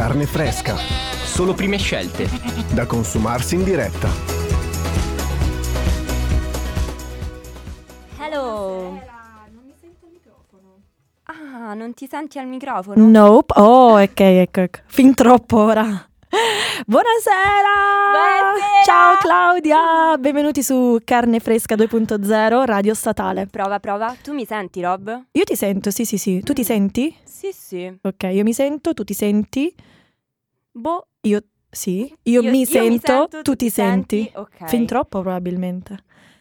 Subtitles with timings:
[0.00, 0.76] Carne fresca.
[0.76, 2.26] Solo prime scelte.
[2.72, 4.08] Da consumarsi in diretta.
[8.18, 8.98] Hello.
[9.52, 10.80] Non mi sento al microfono.
[11.24, 13.06] Ah, non ti senti al microfono?
[13.06, 13.52] Nope.
[13.60, 14.78] Oh, ok, ecco, ecco.
[14.86, 15.82] Fin troppo ora.
[16.86, 17.76] Buonasera!
[18.10, 18.82] Buonasera!
[18.86, 20.16] Ciao Claudia!
[20.16, 23.46] Benvenuti su Carne Fresca 2.0, Radio Statale.
[23.48, 24.16] Prova, prova.
[24.22, 25.24] Tu mi senti, Rob?
[25.32, 26.40] Io ti sento, sì, sì, sì.
[26.40, 27.14] Tu ti senti?
[27.22, 27.98] Sì, sì.
[28.00, 29.74] Ok, io mi sento, tu ti senti?
[30.72, 31.06] Boh.
[31.22, 32.12] Io sì.
[32.24, 34.30] Io, mi, sento, tu ti senti.
[34.34, 34.66] Ok.
[34.66, 35.96] Fin troppo probabilmente.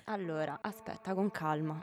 [0.06, 1.78] Allora, aspetta, con calma.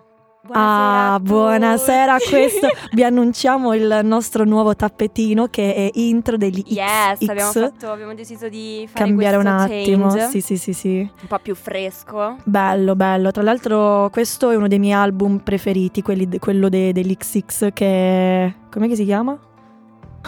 [0.51, 2.69] ah, a buonasera a questo.
[2.93, 7.29] Vi annunciamo il nostro nuovo tappetino che è intro degli Yes, XX.
[7.29, 10.09] abbiamo, fatto, abbiamo deciso di fare Cambiare un attimo.
[10.09, 10.99] change, Sì, sì, sì, sì.
[10.99, 12.37] un po' più fresco.
[12.45, 13.31] Bello, bello.
[13.31, 18.55] Tra l'altro questo è uno dei miei album preferiti, quelli quello de- dell'XX che...
[18.71, 19.39] Com'è che si chiama?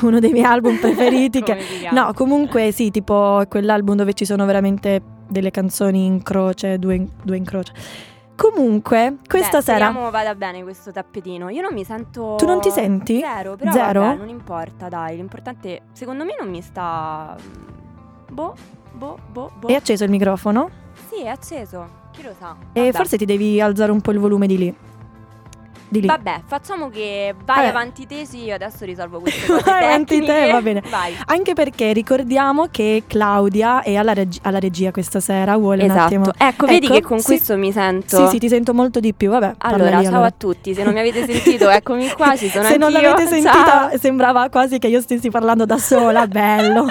[0.03, 1.57] Uno dei miei album preferiti che...
[1.91, 7.09] No, comunque sì, tipo quell'album dove ci sono veramente delle canzoni in croce, due in,
[7.23, 7.73] due in croce.
[8.37, 9.87] Comunque, questa Beh, sera...
[9.87, 11.49] Speriamo vada bene questo tappetino.
[11.49, 12.37] Io non mi sento.
[12.39, 13.19] Tu non ti senti?
[13.19, 14.01] Zero, però Zero?
[14.03, 15.17] vabbè, non importa, dai.
[15.17, 17.37] L'importante, secondo me, non mi sta.
[18.31, 18.55] Boh,
[18.93, 19.67] boh, boh, boh.
[19.67, 20.71] È acceso il microfono?
[21.09, 21.89] Sì, è acceso.
[22.13, 22.55] Chi lo sa?
[22.73, 22.93] E Vabbè.
[22.93, 24.77] forse ti devi alzare un po' il volume di lì.
[25.91, 26.07] Di lì.
[26.07, 27.69] Vabbè, facciamo che vai Eh.
[27.69, 30.83] avanti te, sì, io adesso risolvo queste cose Vai avanti te, va bene.
[30.91, 31.17] Vai.
[31.27, 36.23] Anche perché ricordiamo che Claudia è alla, reg- alla regia questa sera, vuole un attimo...
[36.25, 36.45] Esatto.
[36.45, 37.25] Ecco, vedi Ecco, che con sì.
[37.27, 38.17] questo mi sento.
[38.25, 39.55] Sì, sì, ti sento molto di più, vabbè.
[39.59, 40.27] Allora, ciao allora.
[40.27, 40.75] a tutti.
[40.75, 43.11] Se non mi avete sentito, eccomi qua, ci sono Se non anch'io.
[43.11, 43.99] l'avete sentita, Ciao.
[43.99, 46.87] sembrava quasi che io stessi parlando da sola, bello.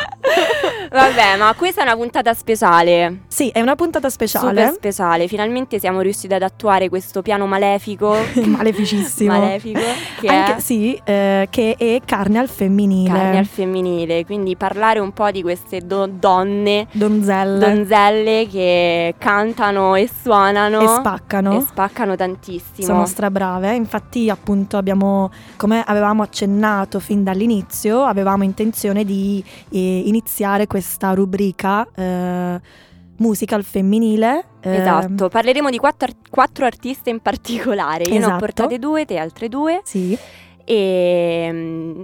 [0.89, 3.23] Vabbè, ma questa è una puntata speciale.
[3.27, 5.27] Sì, è una puntata Super speciale, speciale.
[5.27, 8.15] Finalmente siamo riusciti ad attuare questo piano malefico.
[8.95, 9.31] Maleficissimo.
[9.31, 9.79] malefico.
[10.19, 13.09] Che Anche, è sì, eh, che è carne al femminile.
[13.09, 14.25] carne al femminile.
[14.25, 17.59] Quindi parlare un po' di queste do- donne, Donzelle.
[17.59, 20.79] donzelle che cantano e suonano.
[20.81, 21.57] e spaccano.
[21.57, 22.85] e spaccano tantissimo.
[22.87, 30.67] Sono strabrave, infatti appunto abbiamo, come avevamo accennato fin dall'inizio, avevamo intenzione di eh, iniziare
[30.67, 32.59] questa rubrica eh,
[33.17, 34.45] musica al femminile.
[34.61, 38.03] eh, Esatto, parleremo di quattro, quattro artiste in particolare.
[38.03, 38.37] Io ne ho Esatto.
[38.39, 39.81] portate due, te altre due.
[39.83, 40.17] Sì,
[40.63, 42.01] E mm,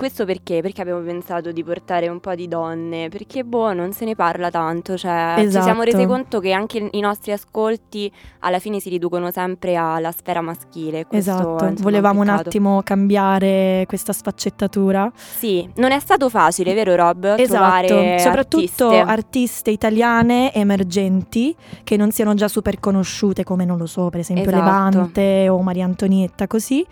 [0.00, 0.62] questo perché?
[0.62, 4.48] Perché abbiamo pensato di portare un po' di donne, perché boh, non se ne parla
[4.50, 5.64] tanto, cioè ci Esatto.
[5.64, 10.40] siamo resi conto che anche i nostri ascolti alla fine si riducono sempre alla sfera
[10.40, 11.04] maschile.
[11.04, 11.50] Questo esatto.
[11.66, 12.48] insomma, Volevamo un peccato.
[12.48, 15.12] attimo cambiare questa sfaccettatura.
[15.14, 17.34] Sì, non è stato facile, vero Rob?
[17.36, 18.98] Esatto, Trovare soprattutto artiste.
[19.00, 19.70] artiste.
[19.70, 24.64] italiane emergenti che non siano già super conosciute come non lo so, per esempio Esatto.
[24.64, 26.86] Levante o Maria Antonietta così.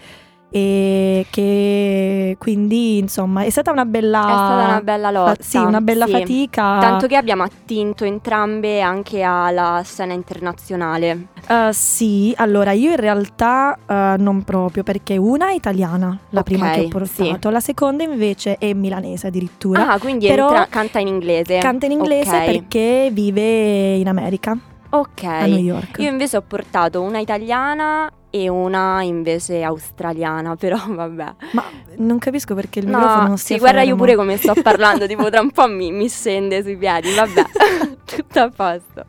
[0.51, 5.35] E che quindi insomma è stata una bella È stata una bella lotta.
[5.35, 6.13] fa- sì, una bella sì.
[6.13, 6.79] fatica.
[6.81, 11.27] Tanto che abbiamo attinto entrambe anche alla scena internazionale.
[11.47, 16.45] Eh, sì, allora io in realtà eh, non proprio perché una è italiana, la Ok,
[16.47, 19.89] prima che ho portato, la seconda invece è milanese addirittura.
[19.91, 21.59] Ah, quindi Però entra- canta in inglese.
[21.59, 22.45] Canta in inglese Ok.
[22.45, 24.57] perché vive in America,
[24.91, 25.25] Ok.
[25.25, 25.99] a New York.
[25.99, 31.35] Io invece ho portato una italiana e una invece australiana, però vabbè.
[31.53, 31.65] Ma
[31.97, 35.07] non capisco perché il No, microfono non sì, stia guarda io pure come sto parlando,
[35.07, 37.45] tipo tra un po' mi, mi scende sui piedi, vabbè.
[38.05, 39.05] Tutto a posto.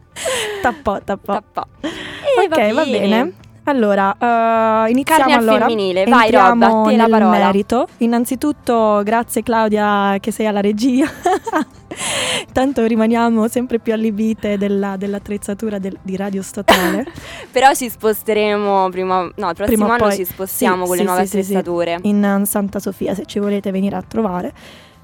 [0.61, 1.33] Tappò, tappò.
[1.33, 1.67] Tappa.
[1.81, 3.33] E ok, va bene.
[3.65, 5.67] Allora, eh, iniziamo Carne al allora.
[5.67, 7.37] femminile, vai Entriamo Rob, a te la parola.
[7.37, 7.87] merito.
[7.97, 11.05] Innanzitutto, grazie Claudia che sei alla regia.
[12.53, 17.05] Tanto rimaniamo sempre più allibite della- dell'attrezzatura del- di Radio Statale.
[17.51, 20.15] Però ci sposteremo prima, no, il prossimo Prima anno poi.
[20.15, 21.55] ci spostiamo Sì, con le sì, nuove sì, sì, sì.
[21.55, 21.97] attrezzature.
[22.03, 24.53] in eh, Santa Sofia se ci volete venire a trovare.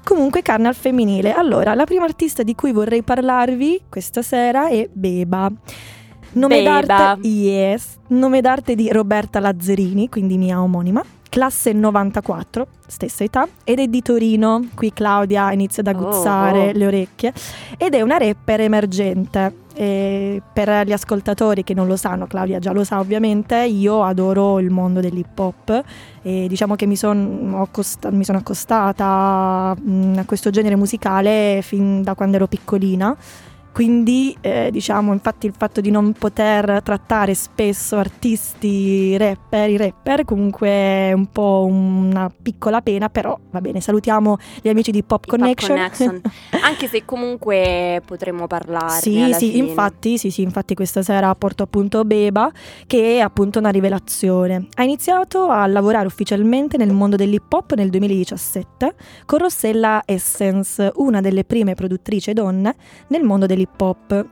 [0.04, 1.32] Comunque carne al femminile.
[1.32, 5.50] Allora, la prima artista di cui vorrei parlarvi questa sera è Beba.
[6.32, 6.80] Nome Beba.
[6.82, 11.02] d'arte Yes, nome d'arte di Roberta Lazzerini, quindi mia omonima.
[11.36, 14.68] Classe 94, stessa età, ed è di Torino.
[14.74, 16.72] Qui Claudia inizia ad aguzzare Oh, oh.
[16.72, 17.30] le orecchie.
[17.76, 19.54] Ed è una rapper emergente.
[19.74, 24.60] E per gli ascoltatori che non lo sanno, Claudia già lo sa ovviamente, io adoro
[24.60, 25.82] il mondo dell'hip hop
[26.22, 31.60] e diciamo che mi, son- ho accosta- mi sono accostata mm, a questo genere musicale
[31.62, 33.14] fin da quando ero piccolina.
[33.76, 40.24] Quindi eh, diciamo infatti il fatto di non poter trattare spesso artisti rapper, i rapper
[40.24, 45.26] comunque è un po' una piccola pena, però va bene, salutiamo gli amici di Pop
[45.26, 45.76] I Connection.
[45.76, 46.20] Pop Connection.
[46.64, 49.68] Anche se comunque potremmo parlarne Sì, sì, fine.
[49.68, 52.50] infatti, sì, sì, infatti questa sera porto appunto Beba,
[52.86, 54.68] che è appunto una rivelazione.
[54.76, 58.94] Ha iniziato a lavorare ufficialmente nel mondo dell'hip hop nel 2017
[59.26, 62.74] con Rossella Essence, una delle prime produttrici donne
[63.08, 63.65] nel mondo dell'hip hop,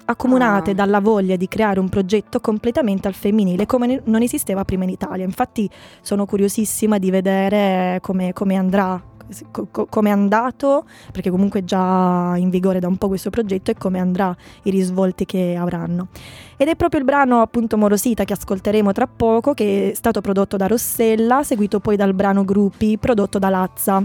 [0.05, 0.75] accomunate Ah.
[0.75, 5.25] dalla voglia di creare un progetto completamente al femminile come non esisteva prima in Italia.
[5.25, 5.69] Infatti
[6.01, 9.03] sono curiosissima di vedere come, come andrà.
[9.51, 13.31] Co- co- Come è andato, perché comunque è già in vigore da un po' questo
[13.31, 14.35] progetto e come andrà
[14.65, 16.09] i risvolti che avranno.
[16.57, 20.57] Ed è proprio il brano appunto Morosita che ascolteremo tra poco, che è stato prodotto
[20.57, 24.03] da Rossella, seguito poi dal brano Gruppi prodotto da Lazza,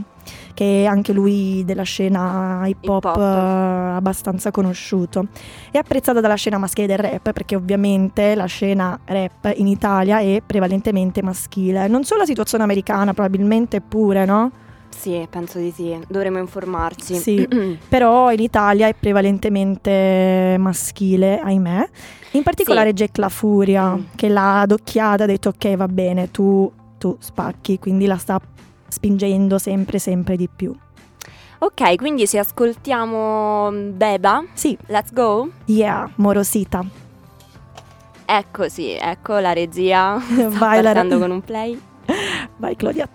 [0.54, 3.18] che è anche lui della scena hip hop, Hip hop.
[3.18, 5.28] eh, abbastanza conosciuto.
[5.72, 10.42] È apprezzata dalla scena maschile del rap, perché ovviamente la scena rap in Italia è
[10.44, 11.88] prevalentemente maschile.
[11.88, 14.52] Non solo la situazione americana, probabilmente pure, no?
[15.00, 15.98] Sì, penso di sì.
[16.10, 17.16] Dovremmo informarci.
[17.16, 17.48] Sì.
[17.88, 21.90] Però in Italia è prevalentemente maschile, ahimè.
[22.32, 24.02] In particolare Jack La Furia, Mm.
[24.16, 28.40] che l'ha adocchiata ha detto ok va bene, tu, tu spacchi, quindi la sta
[28.90, 30.76] spingendo sempre sempre di più.
[31.62, 35.50] ok, quindi se ascoltiamo Beba, Sì, let's go.
[35.66, 36.84] yeah, morosita.
[38.26, 40.20] Ecco sì, ecco la regia.
[40.22, 41.80] Sta Vai, la- partendo con un play.
[42.58, 43.08] Vai Claudia.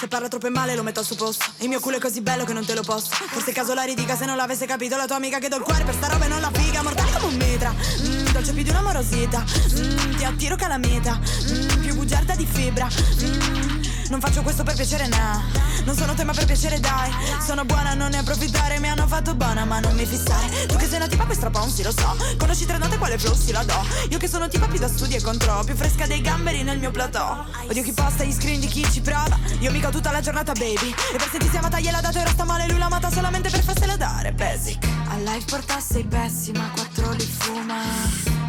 [0.00, 1.44] Se parla troppo male lo metto al suo posto.
[1.58, 3.10] Il mio culo è così bello che non te lo posso.
[3.12, 5.84] Forse caso la ridica se non l'avesse capito La tua amica che do il cuore
[5.84, 6.82] per sta roba e non la figa.
[6.82, 7.70] Mortale come un mitra.
[7.72, 9.44] Mm, Dolce più di una morosità.
[9.44, 11.18] Mm, Ti attiro calamita.
[11.18, 12.86] Mm, Più bugiarda di fibra.
[13.22, 13.79] Mm,
[14.10, 15.40] Non faccio questo per piacere, no
[15.84, 17.12] Non sono tema per piacere, dai.
[17.40, 18.80] Sono buona, non ne approfittare.
[18.80, 20.66] Mi hanno fatto buona, ma non mi fissare.
[20.66, 22.16] Tu che sei una tipa poi strapon, sì lo so.
[22.36, 23.86] Conosci tre note, quale flow, sì la do.
[24.08, 25.62] Io che sono tipa più da studio e contro.
[25.62, 27.44] Più fresca dei gamberi nel mio plateau.
[27.68, 29.38] Odio chi posta gli screen di chi ci prova.
[29.60, 30.92] Io mica tutta la giornata, baby.
[31.12, 32.66] E per sentirsi amata gliela dato e ora sta male.
[32.66, 34.88] Lui l'ha amata solamente per farsela dare, basic.
[35.06, 37.80] A life porta sei pessima, quattro li fuma.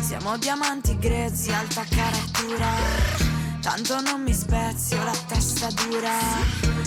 [0.02, 3.31] Siamo diamanti grezzi, alta caratura
[3.62, 6.12] Tanto non mi spezzi, ho la testa dura.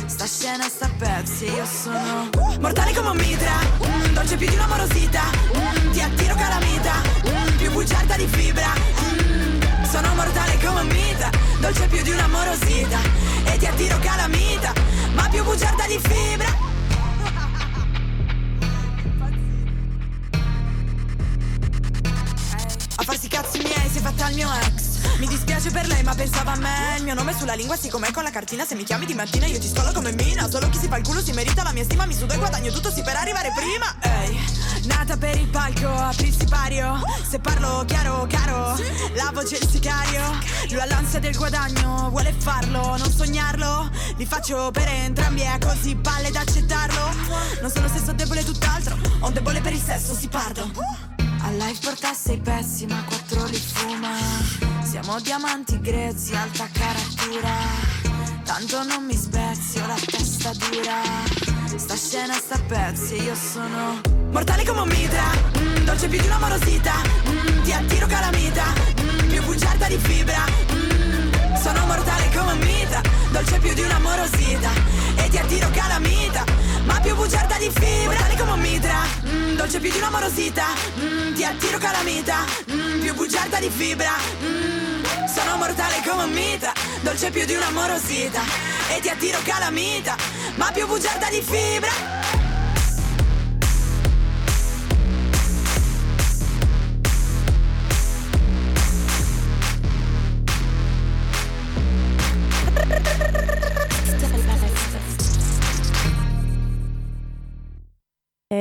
[0.07, 2.29] Sta scena sta pezzi, io sono
[2.61, 3.53] Mortale come un mitra.
[3.87, 5.23] Mm, Dolce più di una morosità.
[5.57, 6.93] Mm, Ti attiro calamita.
[7.29, 8.73] Mm, Più bugiarda di fibra.
[8.75, 11.31] Mm, Sono mortale come un mitra.
[11.61, 12.99] Dolce più di una morosità.
[13.45, 14.73] E ti attiro calamita
[15.15, 16.49] Ma più bugiarda di fibra.
[22.97, 24.84] A farsi cazzi miei si è fatta il mio ex
[25.19, 26.97] Mi dispiace per lei ma pensava a me.
[26.97, 28.65] Il mio nome sulla lingua sì com'è con la cartina.
[28.65, 30.49] Se mi chiami di mattina io ti scolo come mina.
[30.51, 32.07] Solo chi si fa il culo si merita la mia stima.
[32.07, 33.95] Mi sudo e guadagno tutto sì per arrivare prima.
[34.01, 34.39] Ehi,
[34.87, 38.77] nata per il palco, apri il sipario Se parlo chiaro, caro
[39.15, 40.23] La voce il sicario.
[40.71, 43.91] Lui ha l'ansia del guadagno, vuole farlo, non sognarlo.
[44.17, 47.13] Li faccio per entrambi, è così palle da accettarlo.
[47.61, 48.97] Non sono sesso debole tutt'altro.
[49.21, 50.71] Ho un debole per il sesso, si parlo.
[51.41, 54.64] A life porta sei pessima, quattro li fuma
[55.05, 57.53] Siamo diamanti grezzi, alta caratura.
[58.43, 61.77] Tanto non mi spezzi, ho la testa dura.
[61.77, 66.27] Sta scena sta a pezzi, io sono Mortale come un mitra, mm, dolce più di
[66.27, 66.95] una morosità.
[67.29, 68.65] Mm, Ti attiro calamita,
[69.03, 70.43] mm, più bugiarda di fibra.
[70.73, 73.01] Mm, Sono mortale come un mitra,
[73.31, 74.71] dolce più di una morosità.
[75.17, 76.45] E ti attiro calamita,
[76.85, 80.67] ma più bugiarda di fibra Mortale come un mitra, mm, dolce più di una morosità.
[80.99, 84.13] Mm, Ti attiro calamita, mm, più bugiarda di fibra.
[84.43, 88.43] Mm, Sono mortale come un mitra, dolce più di una morosità.
[88.95, 90.15] E ti attiro calamita,
[90.57, 92.14] ma più bugiarda di fibra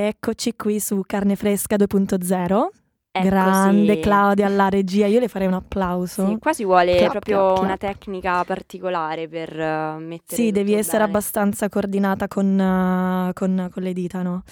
[0.07, 2.67] Eccoci qui su Carne Fresca 2.0.
[3.15, 3.99] Ecco, Grande.
[3.99, 6.27] Claudia alla regia, io le farei un applauso.
[6.27, 7.63] Sì, qua si vuole Clap, proprio clap, clap.
[7.63, 11.09] una tecnica particolare per eh, mettere Sì, devi essere bene.
[11.09, 14.43] abbastanza coordinata con, eh, con- con le dita, no?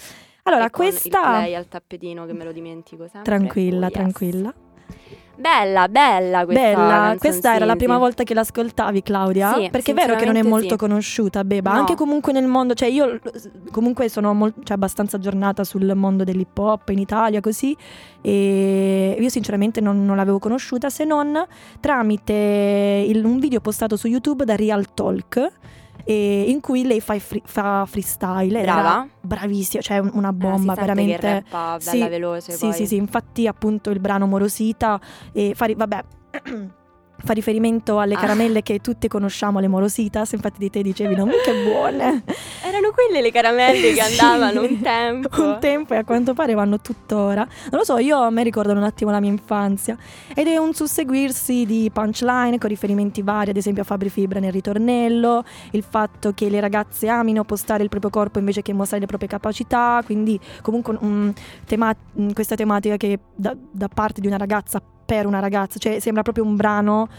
[0.43, 1.19] Allora, E con il questa...
[1.21, 3.23] play al tappetino che me lo dimentico sempre.
[3.23, 3.91] Tranquilla, Oh, yes.
[3.91, 4.53] tranquilla.
[5.41, 9.53] Bella, bella questa Bella, questa era la prima volta che l'ascoltavi Claudia?
[9.55, 10.75] Sì, Perché è vero che non è molto sì.
[10.77, 11.79] conosciuta Beba, No.
[11.79, 13.19] anche comunque nel mondo, cioè io
[13.71, 17.75] comunque sono mol- cioè, abbastanza aggiornata sul mondo dell'hip hop in Italia così
[18.21, 21.43] e io sinceramente non, non l'avevo conosciuta se non
[21.79, 25.51] tramite il- un video postato su YouTube da Real Talk
[26.03, 28.61] e in cui lei fa, free, fa freestyle.
[28.61, 29.07] Brava.
[29.21, 31.17] Bravissima, cioè un- una Eh, bomba sente veramente.
[31.19, 32.73] che rappa Sì, bella veloce Sì, poi.
[32.73, 34.99] sì, sì, infatti appunto il brano Morosita
[35.31, 36.03] e fa, ri- vabbè,
[37.23, 38.19] fa riferimento alle Ah.
[38.19, 42.23] caramelle che tutte conosciamo, le Morositas, infatti di te dicevi non che buone.
[42.65, 44.19] Erano quelle le caramelle che Sì.
[44.21, 45.41] andavano un tempo.
[45.41, 47.41] un tempo e a quanto pare vanno tuttora.
[47.69, 49.97] Non lo so, io a me ricordano un attimo la mia infanzia
[50.33, 54.51] ed è un susseguirsi di punchline con riferimenti vari, ad esempio a Fabri Fibra nel
[54.51, 59.07] ritornello, il fatto che le ragazze amino postare il proprio corpo invece che mostrare le
[59.07, 61.29] proprie capacità, quindi comunque mm,
[61.65, 61.95] tema-
[62.33, 66.45] questa tematica che da, da parte di una ragazza per una ragazza, cioè sembra proprio
[66.45, 67.09] un brano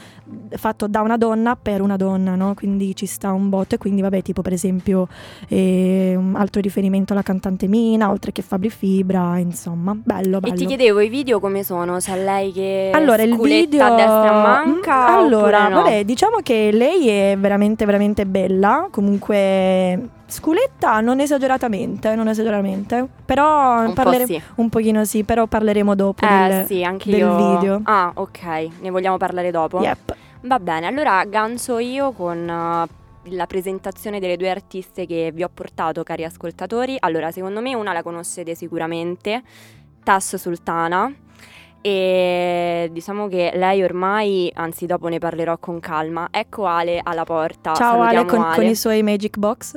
[0.53, 2.55] fatto da una donna per una donna, no?
[2.55, 5.09] Quindi ci sta un botto e quindi vabbè, tipo per esempio
[5.47, 10.55] eh, un altro riferimento alla cantante Mina, oltre che Fabri Fibra, insomma, bello, bello.
[10.55, 11.99] E ti chiedevo i video come sono?
[11.99, 15.11] C'è lei che Allora, il video a destra manca?
[15.11, 15.83] Mm, Allora, no?
[15.83, 23.85] vabbè, diciamo che lei è veramente veramente bella, comunque sculetta non esageratamente, non esageratamente, però
[23.85, 24.43] un parlere- po' sì.
[24.57, 27.37] un pochino sì, però parleremo dopo Eh del sì, anche del io.
[27.37, 27.81] video.
[27.85, 28.69] Ah, ok.
[28.81, 29.81] Ne vogliamo parlare dopo?
[29.81, 30.17] Yep.
[30.45, 35.51] Va bene, allora gancio io con eh, la presentazione delle due artiste che vi ho
[35.53, 36.97] portato, cari ascoltatori.
[36.99, 39.43] Allora, secondo me una la conoscete sicuramente,
[40.03, 41.13] Tass Sultana.
[41.85, 47.75] E diciamo che lei ormai, anzi dopo ne parlerò con calma, ecco Ale alla porta.
[47.75, 49.77] Ciao Ale con, con i suoi Magic Box.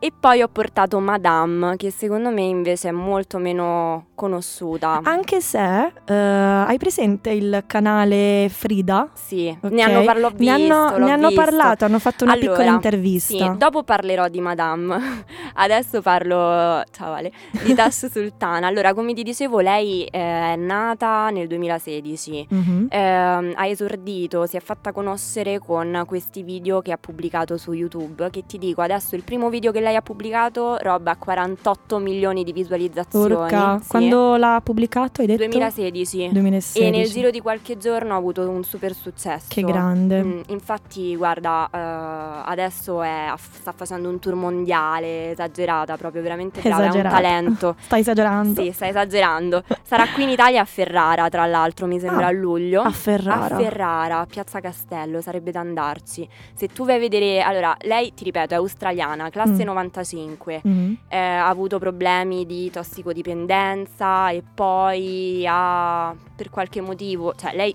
[0.00, 5.00] E poi ho portato Madame, che secondo me invece è molto meno conosciuta.
[5.02, 9.08] Anche se eh, hai presente il canale Frida?
[9.12, 9.72] Sì, Ok.
[9.72, 11.42] ne hanno, parlo- Ne hanno, visto, ne hanno visto.
[11.42, 13.34] parlato, hanno fatto una Allora, piccola intervista.
[13.52, 15.24] Sì, dopo parlerò di Madame.
[15.54, 17.32] Adesso parlo, ciao Ale,
[17.64, 18.68] di Tash Sultana.
[18.68, 22.46] Allora, come ti dicevo, lei è nata nel 2016.
[22.48, 22.86] Mhm.
[22.90, 28.30] Ehm, ha esordito, si è fatta conoscere con questi video che ha pubblicato su YouTube.
[28.30, 32.52] Che ti dico, adesso il primo video che lei ha pubblicato roba 48 milioni di
[32.52, 33.32] visualizzazioni.
[33.34, 33.88] Urca, Sì.
[33.88, 35.38] quando l'ha pubblicato hai detto?
[35.44, 36.28] 2016.
[36.32, 36.86] 2016.
[36.86, 39.46] E nel giro di qualche giorno ha avuto un super successo.
[39.48, 40.22] Che grande.
[40.22, 46.82] Mm, infatti, guarda, eh, adesso è- sta facendo un tour mondiale, esagerata, proprio veramente brava,
[46.86, 47.16] Esagerata.
[47.16, 47.76] è un talento.
[47.80, 48.62] Stai esagerando.
[48.62, 49.62] Sì, sta esagerando.
[49.82, 52.82] Sarà qui in Italia a Ferrara, tra l'altro, mi sembra Ah, a luglio.
[52.82, 53.56] A Ferrara.
[53.56, 56.28] A Ferrara, Piazza Castello, sarebbe da andarci.
[56.54, 59.66] Se tu vai a vedere, allora, lei, ti ripeto, è australiana, classe Mm.
[59.78, 60.60] 95.
[60.64, 60.96] Mhm.
[61.08, 67.74] Eh, ha avuto problemi di tossicodipendenza e poi ha, per qualche motivo, cioè lei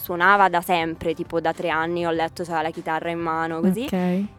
[0.00, 3.82] suonava da sempre, tipo da tre anni ho letto, c'era la chitarra in mano, così.
[3.82, 3.92] Ok.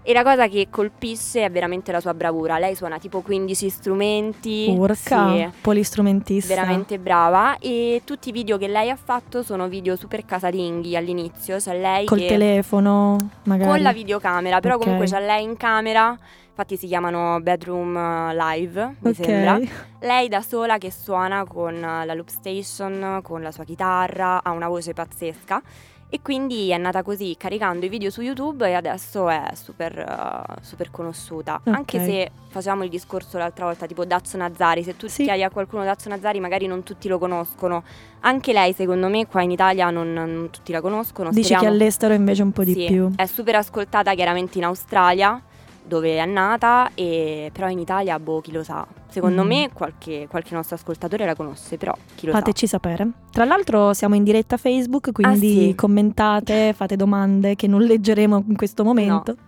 [0.03, 2.57] E la cosa che colpisce è veramente la sua bravura.
[2.57, 4.73] Lei suona tipo 15 strumenti.
[4.75, 6.53] Urca, Sì, polistrumentista.
[6.55, 7.57] veramente brava.
[7.59, 11.59] E tutti i video che lei ha fatto sono video super casalinghi all'inizio.
[11.59, 13.69] Cioè lei Col che telefono, magari.
[13.69, 14.83] con la videocamera, però Ok.
[14.83, 16.17] comunque c'è lei in camera.
[16.61, 19.15] Infatti si chiamano Bedroom eh, Live, mi Ok.
[19.23, 19.57] sembra.
[20.01, 24.51] Lei da sola che suona con eh, la loop station, con la sua chitarra, ha
[24.51, 25.61] una voce pazzesca.
[26.09, 30.55] E quindi è nata così, caricando i video su YouTube e adesso è super, eh,
[30.61, 31.61] super conosciuta.
[31.63, 31.73] Ok.
[31.73, 35.23] Anche se facciamo il discorso l'altra volta, tipo Dazzo Nazzari, se tu Sì.
[35.23, 37.83] chiedi a qualcuno Dazzo Nazzari magari non tutti lo conoscono.
[38.21, 41.29] Anche lei secondo me qua in Italia non, non tutti la conoscono.
[41.29, 43.13] Dici che Speriamo- all'estero invece un po' di sì, più.
[43.15, 45.41] È super ascoltata chiaramente in Australia,
[45.89, 48.87] dove è nata, e però in Italia, boh, chi lo sa.
[49.09, 49.47] Secondo Mm.
[49.47, 53.09] me qualche, qualche nostro ascoltatore la conosce, però chi lo Fateci sapere.
[53.31, 55.75] Tra l'altro siamo in diretta Facebook, quindi Ah, sì.
[55.75, 59.35] commentate, fate domande che non leggeremo in questo momento.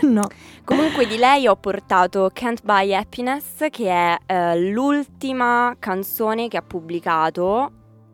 [0.00, 0.22] No.
[0.22, 0.28] sa.
[0.64, 6.62] Comunque di lei ho portato Can't Buy Happiness, che è eh, l'ultima canzone che ha
[6.62, 7.70] pubblicato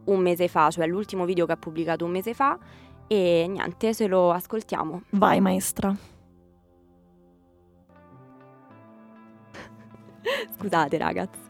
[0.06, 2.58] un mese fa, cioè l'ultimo video che ha pubblicato un mese fa.
[3.06, 5.02] E niente, se lo ascoltiamo.
[5.10, 5.94] Vai maestra.
[10.56, 11.43] Scusate ragazzi.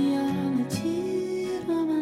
[0.00, 1.99] eternity.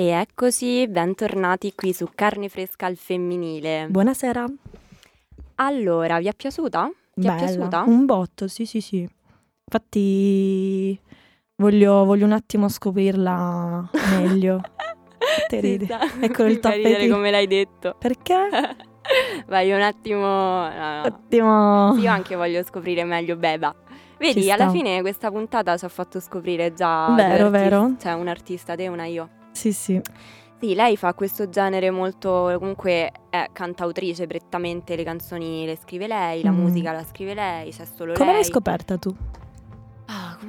[0.00, 3.86] E eccoci, bentornati qui su Carne Fresca al Femminile.
[3.90, 4.46] Buonasera.
[5.56, 6.90] Allora, vi è piaciuta?
[7.12, 7.34] Ti Bella.
[7.34, 7.82] è piaciuta?
[7.82, 9.06] Un botto, sì, sì, sì.
[9.66, 10.98] Infatti
[11.56, 14.62] voglio, voglio un attimo scoprirla meglio.
[15.48, 15.84] Te ridi.
[15.84, 15.92] Sì.
[16.24, 17.14] Eccolo il tappetino.
[17.14, 17.94] come l'hai detto.
[17.98, 18.48] Perché?
[19.48, 20.24] Vai un attimo...
[20.24, 21.02] no, no.
[21.02, 21.94] Attimo.
[21.98, 23.74] Io anche voglio scoprire meglio Beba.
[24.16, 27.96] Vedi, alla fine questa puntata ci ha fatto scoprire già Vero, vero.
[28.00, 29.28] Cioè un artista, te e una io.
[29.52, 30.00] Sì, sì.
[30.60, 36.42] Sì, lei fa questo genere molto, comunque è cantautrice prettamente, le canzoni le scrive lei,
[36.42, 36.58] la Mm.
[36.58, 38.34] musica la scrive lei, c'è solo Come lei.
[38.40, 39.14] l'hai scoperta tu?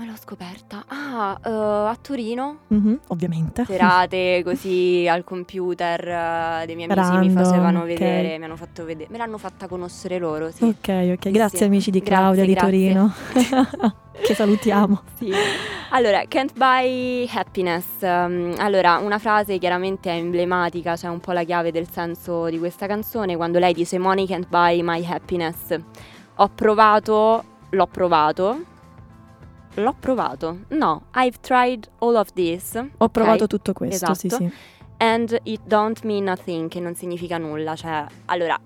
[0.01, 0.83] Come l'ho scoperta?
[0.87, 3.65] Ah, eh, a Torino, Mhm, Ovviamente.
[3.65, 7.85] serate così al computer eh, dei miei amici mi Random, facevano ok.
[7.85, 10.63] vedere, mi hanno fatto vedere, me l'hanno fatta conoscere loro, sì.
[10.63, 10.87] Ok,
[11.19, 11.29] ok.
[11.29, 11.63] Grazie Sì.
[11.65, 12.71] amici di Grazie, Claudia di grazie.
[12.71, 13.13] Torino.
[14.25, 15.01] che salutiamo.
[15.19, 15.31] Sì.
[15.91, 17.85] Allora, Can't Buy Happiness.
[17.99, 22.57] Um, allora, una frase chiaramente è emblematica, cioè un po' la chiave del senso di
[22.57, 25.77] questa canzone, quando lei dice Money can't buy my happiness.
[26.37, 28.63] Ho provato, l'ho provato.
[29.75, 30.59] L'ho provato.
[30.69, 32.81] No, I've tried all of this.
[32.97, 34.43] Ho provato tutto questo, sì, Esatto.
[34.43, 34.53] sì.
[34.97, 37.75] And it don't mean a thing, che non significa nulla.
[37.75, 38.59] Cioè, allora,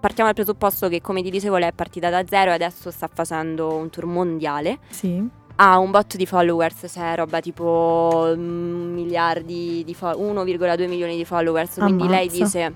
[0.00, 3.08] partiamo dal presupposto che, come ti dicevo, lei è partita da zero e adesso sta
[3.12, 5.28] facendo un tour mondiale Sì.
[5.56, 11.24] ha un botto di followers, cioè roba tipo mm, miliardi di followers, 1,2 milioni di
[11.24, 12.44] followers, quindi lei Ammazza.
[12.44, 12.74] dice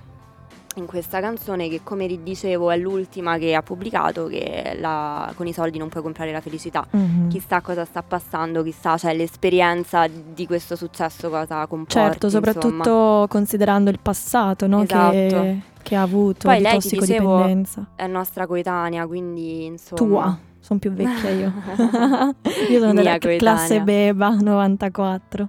[0.79, 5.53] in questa canzone che come dicevo è l'ultima che ha pubblicato che la- con i
[5.53, 6.87] soldi non puoi comprare la felicità.
[6.91, 7.29] Mhm.
[7.29, 11.93] Chissà cosa sta passando, chissà cioè, l'esperienza di questo successo cosa comporti.
[11.93, 12.53] Certo, insomma.
[12.53, 14.83] soprattutto considerando il passato no?
[14.83, 15.11] Esatto.
[15.13, 17.87] che, che ha avuto Poi lei, ti tossicodipendenza.
[17.95, 19.97] È nostra coetanea, quindi insomma...
[20.01, 21.53] Tua, sono più vecchia io.
[22.71, 23.37] io sono Mia della coetanea.
[23.39, 25.49] classe Beba 94.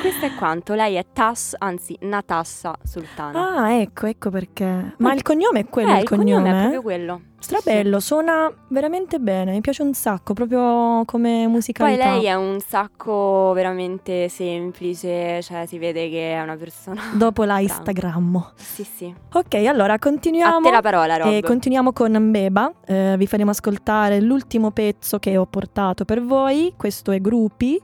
[0.00, 3.62] Questo è quanto, lei è Tas, anzi Natassa Sultana.
[3.62, 4.94] Ah, ecco, ecco perché.
[4.98, 6.50] Ma il cognome è quello, eh, il cognome?
[6.50, 6.60] è eh?
[6.60, 7.20] proprio quello.
[7.40, 12.16] Strabello, suona veramente bene, mi piace un sacco, proprio come Poi musicalità.
[12.16, 17.00] lei è un sacco veramente semplice, cioè si vede che è una persona...
[17.14, 17.74] Dopo la Franca.
[17.74, 18.50] Instagrammo.
[18.56, 19.14] Sì, sì.
[19.32, 20.60] Ok, allora A continuiamo.
[20.60, 21.32] te la parola, Rob.
[21.32, 26.74] E continuiamo con Beba, Eh, vi faremo ascoltare l'ultimo pezzo che ho portato per voi,
[26.76, 27.80] questo è Gruppi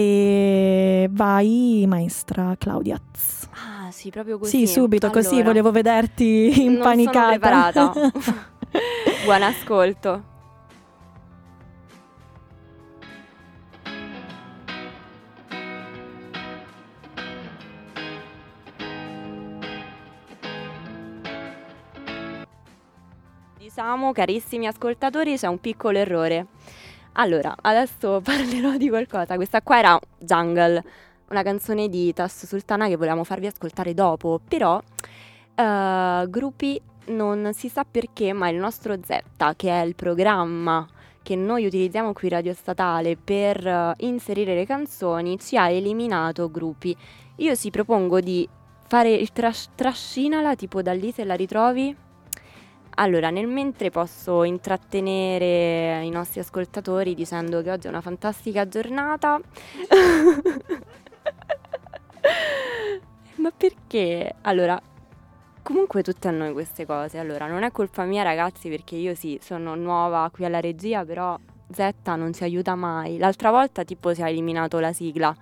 [0.00, 2.98] e vai maestra Claudia.
[3.50, 4.66] Ah, sì, proprio così.
[4.66, 7.50] Sì, subito, così Allora, volevo vederti impanicata.
[7.50, 8.48] Non sono preparata.
[9.24, 10.28] Buon ascolto.
[23.58, 26.46] Diciamo, carissimi ascoltatori, c'è un piccolo errore.
[27.12, 29.36] Allora, adesso parlerò di qualcosa.
[29.36, 30.82] Questa qua era Jungle,
[31.30, 34.80] una canzone di Tasso Sultana che volevamo farvi ascoltare dopo, però
[35.54, 40.86] eh, gruppi non si sa perché, ma il nostro Z, che è il programma
[41.22, 46.96] che noi utilizziamo qui Radio Statale per eh, inserire le canzoni, ci ha eliminato gruppi.
[47.36, 48.48] Io si propongo di
[48.86, 51.94] fare il tras- trascinala tipo da lì se la ritrovi.
[52.96, 59.40] Allora, nel mentre posso intrattenere i nostri ascoltatori dicendo che oggi è una fantastica giornata.
[63.36, 64.34] Ma perché?
[64.42, 64.78] Allora,
[65.62, 67.18] comunque tutte a noi queste cose.
[67.18, 71.38] Allora, non è colpa mia, ragazzi, perché io sì, sono nuova qui alla regia, però
[71.72, 73.16] Z non ci aiuta mai.
[73.16, 75.34] L'altra volta, tipo, si è eliminato la sigla,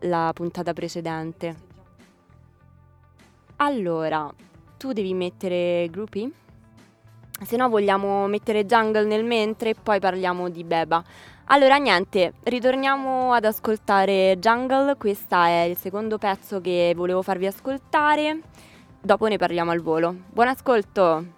[0.00, 1.72] la puntata precedente.
[3.56, 4.32] Allora,
[4.78, 6.42] tu devi mettere gruppi?
[7.42, 11.02] Se no vogliamo mettere Jungle nel mentre e poi parliamo di Beba.
[11.46, 18.40] Allora niente, ritorniamo ad ascoltare Jungle, questo è il secondo pezzo che volevo farvi ascoltare,
[18.98, 20.14] dopo ne parliamo al volo.
[20.30, 21.33] Buon ascolto!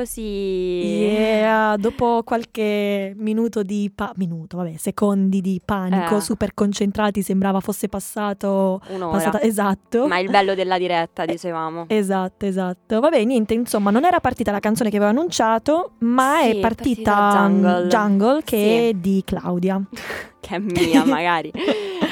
[0.00, 0.20] Eccoci.
[0.20, 6.20] Yeah, dopo qualche minuto di pa- minuto, vabbè, secondi di panico, Eh.
[6.20, 9.12] super concentrati, sembrava fosse passato Un'ora.
[9.18, 10.06] passata esatto.
[10.06, 11.84] Ma il bello della diretta, dicevamo.
[11.88, 13.00] Esatto, esatto.
[13.00, 16.60] Vabbè, niente, insomma, non era partita la canzone che avevo annunciato, ma Sì, è è
[16.60, 17.86] partita, partita Jungle.
[17.88, 18.88] Jungle, che Sì.
[18.88, 19.80] è di Claudia.
[20.40, 21.52] che è mia magari.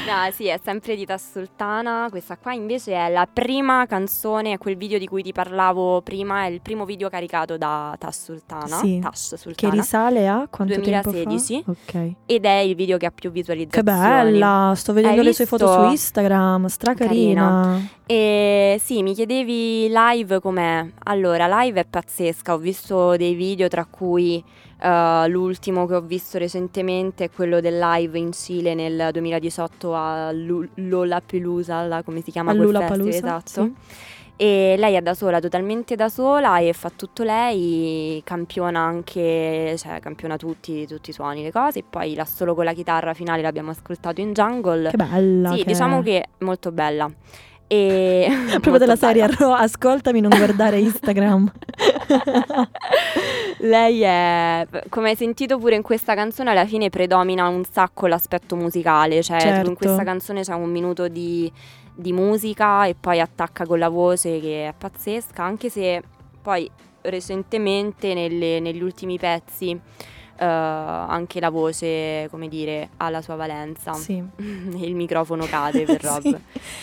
[0.08, 2.06] No, sì, è sempre di Tass Sultana.
[2.08, 6.44] Questa qua invece è la prima canzone, è quel video di cui ti parlavo prima,
[6.44, 8.78] è il primo video caricato da Tass Sultana.
[8.78, 11.52] Sì, Tass Che risale a quanto 2016.
[11.62, 11.98] tempo fa?
[11.98, 12.12] Ok.
[12.24, 14.30] ed è il video che ha più Che visualizzazioni.
[14.30, 15.82] bella, sto vedendo Hai le sue foto visto?
[15.84, 17.80] su Instagram, stracarina.
[18.06, 20.86] E sì, mi chiedevi live com'è.
[21.04, 22.54] Allora, live è pazzesca.
[22.54, 24.42] Ho visto dei video tra cui
[24.80, 30.30] eh, l'ultimo che ho visto recentemente è quello del live in Cile nel 2018 a
[30.32, 33.62] Lollapalooza, la- come si chiama quel festival, esatto.
[33.62, 33.72] sì.
[34.40, 39.98] E lei è da sola, totalmente da sola e fa tutto lei, campiona anche, cioè
[39.98, 41.80] campiona tutti, tutti i suoni, le cose.
[41.80, 44.90] E poi la solo con la chitarra finale l'abbiamo ascoltato in jungle.
[44.90, 45.50] Che bella.
[45.50, 47.10] Sì, che- diciamo che è molto bella.
[47.66, 48.28] E
[48.60, 49.36] Proprio della serie bella.
[49.40, 51.50] Ro, ascoltami, non guardare Instagram.
[53.60, 58.54] Lei è, come hai sentito pure in questa canzone, alla fine predomina un sacco l'aspetto
[58.56, 59.68] musicale, cioè Certo.
[59.70, 61.50] in questa canzone c'è un minuto di,
[61.94, 66.02] di musica e poi attacca con la voce che è pazzesca, anche se
[66.40, 66.70] poi
[67.02, 69.70] recentemente nelle- negli ultimi pezzi
[70.40, 73.92] eh, anche la voce, come dire, ha la sua valenza.
[73.94, 74.22] sì.
[74.36, 76.20] Il microfono cade per Rob.
[76.22, 76.36] Sì.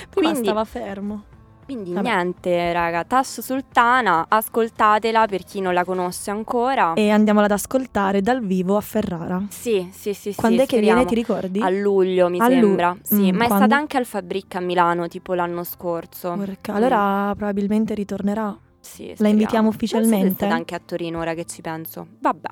[0.10, 1.24] Prima Quindi- stava fermo.
[1.66, 2.08] Quindi Vabbè.
[2.08, 6.94] niente, raga, Tasso Sultana, ascoltatela per chi non la conosce ancora.
[6.94, 9.42] E andiamo ad ascoltare dal vivo a Ferrara.
[9.50, 10.36] Sì, sì, sì, sì.
[10.36, 11.00] Quando è che speriamo.
[11.02, 11.60] viene, ti ricordi?
[11.62, 12.96] A luglio mi A lu- sembra.
[13.02, 13.56] Sì, Mm, ma è quando?
[13.66, 16.34] stata anche al Fabric a Milano, tipo l'anno scorso.
[16.36, 16.76] Porca, Mm.
[16.76, 18.56] Allora probabilmente ritornerà.
[18.80, 19.32] Sì, La speriamo.
[19.40, 20.36] invitiamo Forse è ufficialmente?
[20.36, 22.06] stata anche a Torino, ora che ci penso.
[22.20, 22.50] Vabbè.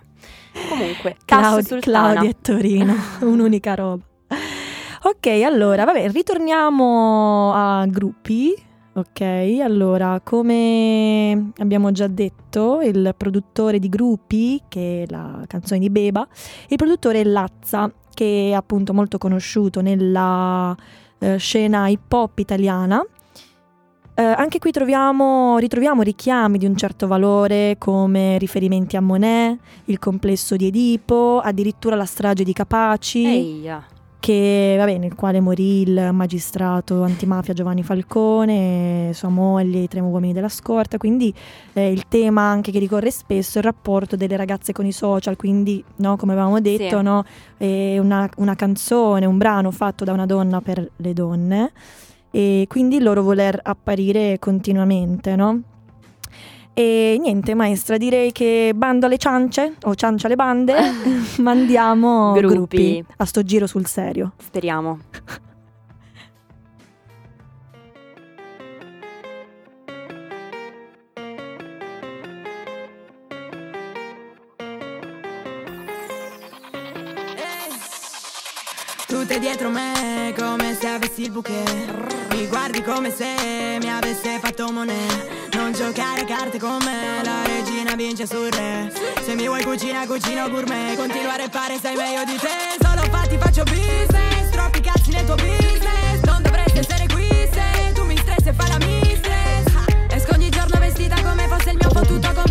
[0.69, 2.11] Comunque, Tasso Claudi- Sultana.
[2.13, 4.03] Claudia e Torino, un'unica roba.
[5.03, 8.71] Ok, allora, vabbè, ritorniamo a gruppi.
[8.95, 9.21] Ok,
[9.63, 16.27] allora, come abbiamo già detto, il produttore di Gruppi, che è la canzone di Beba,
[16.67, 20.77] il produttore Lazza, che è appunto molto conosciuto nella
[21.17, 23.03] eh, scena hip hop italiana.
[24.13, 29.97] Eh, anche qui troviamo, ritroviamo richiami di un certo valore come riferimenti a Monet, il
[29.97, 33.83] complesso di Edipo, addirittura la strage di Capaci Eia.
[34.23, 40.31] Che, vabbè, nel quale morì il magistrato antimafia Giovanni Falcone, sua moglie, i tre uomini
[40.31, 41.33] della scorta, quindi
[41.73, 45.35] eh, il tema anche che ricorre spesso è il rapporto delle ragazze con i social,
[45.35, 47.03] quindi no, come avevamo detto, Sì.
[47.03, 47.25] no,
[47.57, 51.71] è una, una canzone, un brano fatto da una donna per le donne
[52.31, 55.61] e quindi il loro voler apparire continuamente, no?
[56.75, 60.73] E niente, maestra, direi che bando alle ciance o ciancia alle bande,
[61.37, 62.53] mandiamo Gruppi.
[62.53, 64.33] gruppi a sto giro sul serio.
[64.37, 64.99] Speriamo.
[79.33, 82.35] Tutte dietro me come se avessi il bouquet.
[82.35, 87.43] Mi guardi come se mi avesse fatto monet Non giocare a carte con me La
[87.43, 88.93] regina vince sul re.
[89.23, 90.95] Se mi vuoi cucina cucino gourmet.
[90.95, 92.77] Continuare a fare sai meglio di te.
[92.79, 94.51] Solo fatti faccio business.
[94.51, 96.21] Troppi cazzi nel tuo business.
[96.25, 99.65] Non dovresti essere qui se tu mi stressi e fai la mistress.
[100.11, 102.42] Esco ogni giorno vestita come fosse il mio fottuto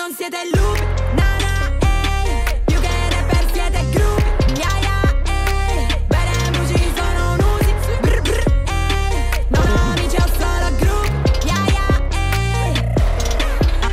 [0.00, 0.80] non siete lupi
[1.14, 1.52] Na na
[1.86, 2.60] eh.
[2.64, 6.04] Più che rapper siete gruppi Ya ya eh.
[6.06, 9.44] Bene buci sono un usi Brr brr eh.
[9.48, 11.86] Non amici ho solo gruppi Ya ya
[12.16, 12.94] eh.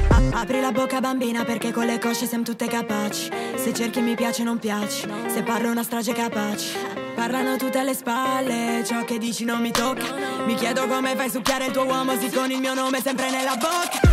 [0.10, 3.30] A- Apri la bocca bambina perché con le cosce siamo tutte capaci.
[3.56, 5.10] Se cerchi mi piace non piaci.
[5.28, 6.78] Se parlo una strage capaci.
[7.15, 10.06] Parlano tutte alle spalle Ciò che dici non mi tocca.
[10.46, 13.30] Mi chiedo come fai a succhiare il tuo uomo Sì con il mio nome sempre
[13.30, 14.07] nella bocca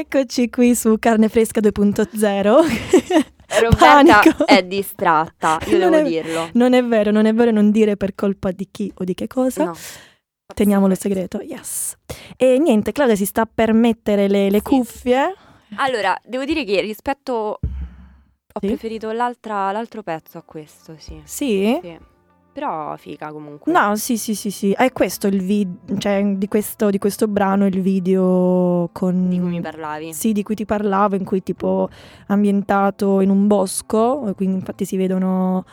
[0.00, 2.42] Eccoci qui su Carne Fresca 2.0.
[3.60, 4.46] Roberta Panico.
[4.46, 6.48] è distratta, io Non devo è- dirlo.
[6.54, 9.26] Non è vero, non è vero, non dire per colpa di chi o di che
[9.26, 9.64] cosa.
[9.64, 9.74] No.
[10.54, 11.96] Teniamolo segreto, yes.
[12.38, 14.62] E niente, Claudia si sta per mettere le, le Sì.
[14.64, 15.34] cuffie.
[15.76, 18.66] Allora, devo dire che rispetto ho Sì?
[18.66, 21.20] preferito l'altro pezzo a questo, sì.
[21.24, 21.78] Sì?
[21.82, 21.98] Sì.
[22.52, 23.72] Però figa comunque.
[23.72, 24.72] No, sì, sì, sì, sì.
[24.72, 29.28] È questo il video, cioè di questo, di questo brano il video con...
[29.28, 30.12] Di cui mi parlavi.
[30.12, 31.88] Sì, di cui ti parlavo, in cui tipo
[32.26, 35.64] ambientato in un bosco, quindi infatti si vedono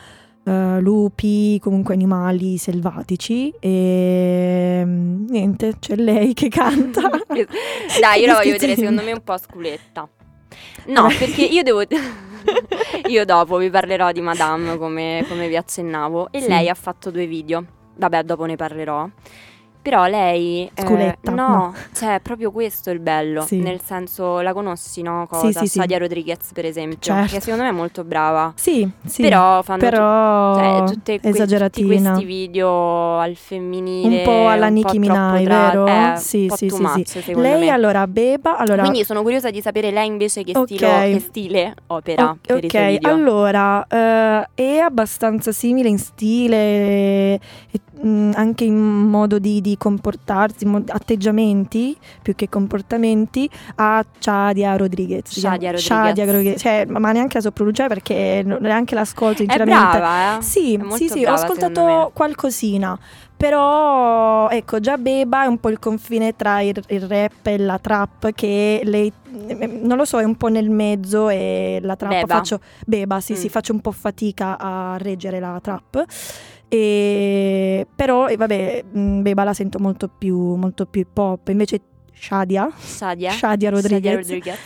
[0.44, 7.10] eh, lupi, comunque animali selvatici e mm, niente, c'è lei che canta.
[8.00, 10.08] Dai, io la voglio vedere secondo me un po' sculetta.
[10.86, 11.82] No, perché io devo...
[13.08, 16.48] io dopo vi parlerò di Madame come, come vi accennavo e Sì.
[16.48, 17.64] lei ha fatto due video.
[17.96, 19.08] Vabbè, dopo ne parlerò.
[19.88, 20.70] Però lei...
[20.74, 21.74] eh, Sculetta, no, no.
[21.94, 23.40] cioè proprio questo è il bello.
[23.40, 23.56] Sì.
[23.60, 25.26] Nel senso, la conosci, no?
[25.26, 25.60] Cosa?
[25.60, 25.78] sì, sì.
[25.78, 26.98] Sadia Rodriguez, per esempio.
[27.00, 27.34] Certo.
[27.34, 28.52] Che secondo me è molto brava.
[28.54, 29.22] Sì, sì.
[29.22, 34.98] Però fanno però tu- cioè, que- tutti questi video al femminile Un po' alla Nicki
[34.98, 35.86] Minaj, tra- vero?
[35.86, 37.34] eh, Sì, sì, sì, much, sì.
[37.34, 37.68] Lei me.
[37.70, 40.66] allora beba, allora Quindi sono curiosa di sapere lei invece che, Ok.
[40.74, 45.98] stilo, che stile opera Ok, per i suoi ok, allora eh, è abbastanza simile in
[45.98, 47.40] stile, e-
[48.00, 55.28] mh, anche in modo di, di comportarsi, mod- atteggiamenti più che comportamenti, a Shadia Rodriguez.
[55.30, 55.84] Shadia Rodriguez.
[55.84, 56.60] Shadia Rodriguez.
[56.60, 59.98] Cioè, ma neanche la so pronunciare perché neanche l'ascolto È sinceramente.
[59.98, 60.42] brava, eh?
[60.42, 62.98] Sì, È sì, sì, ho brava, secondo ascoltato qualcosina.
[63.36, 67.78] Però ecco, già Beba è un po' il confine tra il, il rap e la
[67.78, 69.12] trap che lei
[69.46, 72.34] eh, non lo so, è un po' nel mezzo e la trap Beba.
[72.34, 73.36] faccio Beba, sì, Mm.
[73.36, 76.04] sì, faccio un po' fatica a reggere la trap.
[76.68, 81.80] E, però eh, vabbè, mh, Beba la sento molto più molto più hip hop, invece
[82.12, 83.30] Shadia, Shadia.
[83.30, 84.58] Shadia Rodriguez, Rodriguez.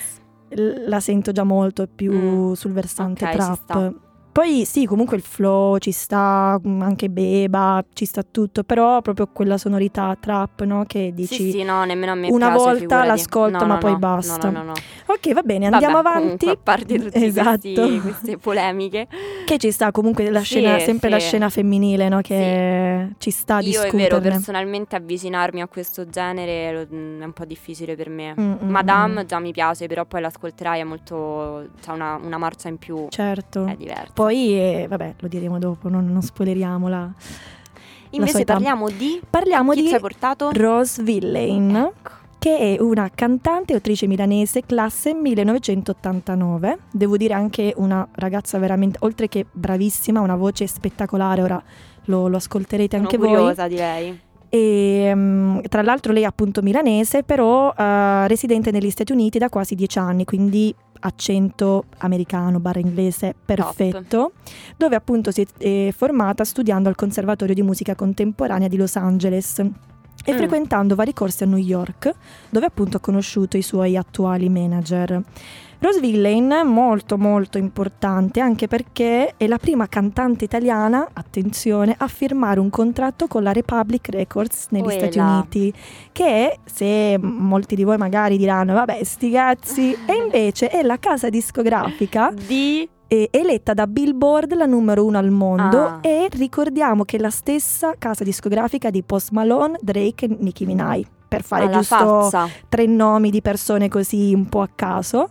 [0.51, 2.53] l- la sento già molto più Mm.
[2.53, 3.95] sul versante Ok, ci trap.
[4.33, 9.29] Poi sì, comunque il flow ci sta, mm, anche Beba, ci sta tutto, però proprio
[9.31, 10.85] quella sonorità trap, no?
[10.87, 11.35] Che dici...
[11.35, 13.99] Sì, sì, no, nemmeno a me una piace, volta l'ascolto, No, ma no, poi no,
[13.99, 14.51] basta.
[14.51, 14.73] No, no, no.
[15.07, 16.47] Ok, va bene, Vabbè, andiamo avanti.
[16.47, 18.01] comunque, a parte tutte esatto.
[18.01, 19.07] queste polemiche,
[19.45, 21.27] Che ci sta comunque la Sì, scena, sempre la sì.
[21.27, 22.23] scena femminile, no?
[22.23, 27.33] Che ci sta a io è vero, personalmente avvicinarmi a questo genere mm, è un
[27.33, 28.35] po' difficile per me.
[28.41, 31.69] Mm, mm, Madame già mi piace, però poi l'ascolterai è molto...
[31.85, 33.67] c'ha una, una marcia in più, Certo.
[33.67, 34.13] è diverso.
[34.23, 37.13] Poi, eh, vabbè, lo diremo dopo, non, non spoileriamola.
[38.11, 39.21] Invece solita- parliamo di...
[39.29, 40.51] Parliamo Chi di ci hai portato?
[40.53, 41.75] Rose Villain.
[41.75, 42.11] Ecco.
[42.39, 46.79] che è una cantante e autrice milanese classe 1989.
[46.91, 51.63] Devo dire anche una ragazza veramente, oltre che bravissima, una voce spettacolare, ora
[52.07, 53.29] lo, lo ascolterete Sono anche voi.
[53.29, 54.21] curiosa di lei.
[54.49, 59.49] E, mm, tra l'altro lei è appunto milanese, però eh, residente negli Stati Uniti da
[59.49, 60.75] quasi dieci anni, quindi
[61.05, 64.33] accento americano barra inglese perfetto,
[64.77, 69.59] dove appunto si è formata studiando al Conservatorio di Musica Contemporanea di Los Angeles
[70.25, 70.37] e Mm.
[70.37, 72.13] frequentando vari corsi a New York,
[72.49, 75.21] dove appunto ha conosciuto i suoi attuali manager.
[75.83, 82.07] Rose Villain è molto molto importante anche perché è la prima cantante italiana, attenzione, a
[82.07, 85.11] firmare un contratto con la Republic Records negli Uela.
[85.11, 85.73] Stati Uniti,
[86.13, 91.29] che se molti di voi magari diranno, vabbè, sti cazzi, e invece è la casa
[91.29, 92.89] discografica Di...
[93.09, 95.99] eletta da Billboard la numero uno al mondo Ah.
[96.01, 101.03] e ricordiamo che è la stessa casa discografica di Post Malone, Drake e Nicki Minaj,
[101.27, 101.97] per fare alla giusto
[102.31, 102.49] faccia.
[102.69, 105.31] tre nomi di persone così un po' a caso.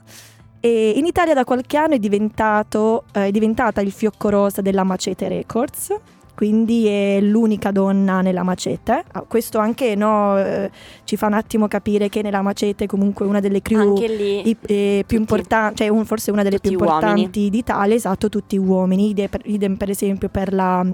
[0.63, 4.83] E in Italia da qualche anno è, diventato, eh, è diventata il fiocco rosa della
[4.83, 5.93] Macete Records,
[6.35, 9.03] quindi è l'unica donna nella Macete.
[9.11, 10.69] Ah, questo anche no, eh,
[11.03, 14.49] ci fa un attimo capire che nella Macete comunque una delle crew lì...
[14.49, 16.99] i- eh, più importanti, cioè un- forse una delle più tutti uomini.
[17.05, 20.85] importanti d'Italia, esatto, tutti uomini, idem per, idem per esempio per la,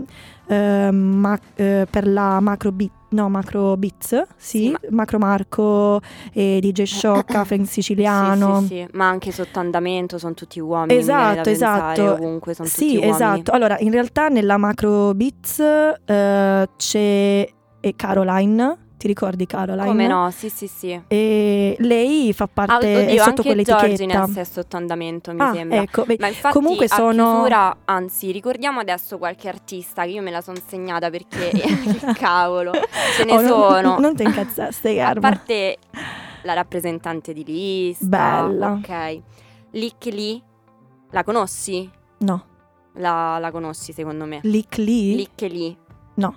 [0.47, 6.01] eh, ma- per la Macro Beat, no, Macro Beats, sì, Sì, ma- Macro Marco,
[6.33, 8.59] e DJ Sciocca, Frank Siciliano.
[8.61, 10.99] Sì, sì, sì, ma anche sotto andamento sono tutti uomini.
[10.99, 12.13] Esatto, esatto.
[12.13, 13.11] Ovunque sono Sì, tutti uomini.
[13.11, 13.51] esatto.
[13.51, 17.49] Allora, in realtà nella Macro Beats eh, c'è
[17.95, 19.85] Caroline, ti ricordi Caroline?
[19.85, 20.31] Come no?
[20.31, 20.99] Sì, sì, sì.
[21.07, 24.41] E lei fa Ah, parte è oddio, sotto anche quell'etichetta.
[24.41, 25.81] è sotto andamento, mi Ah, sembra.
[25.81, 30.21] ecco, beh, Ma infatti comunque a sono- chiusura, anzi, ricordiamo adesso qualche artista che io
[30.21, 32.71] me la sono segnata perché che cavolo,
[33.15, 33.99] ce ne Oh, non- sono.
[33.99, 35.29] Non, ti incazzaste, A Carma.
[35.29, 35.77] parte
[36.43, 38.05] la rappresentante di lista.
[38.07, 38.71] Bella.
[38.71, 39.21] Ok.
[39.71, 40.41] Lick Lee,
[41.11, 41.89] la conosci?
[42.19, 42.45] No.
[42.93, 44.39] La, la conosci secondo me.
[44.43, 45.15] Lick Lee?
[45.15, 45.75] Lick Lee.
[46.15, 46.33] No.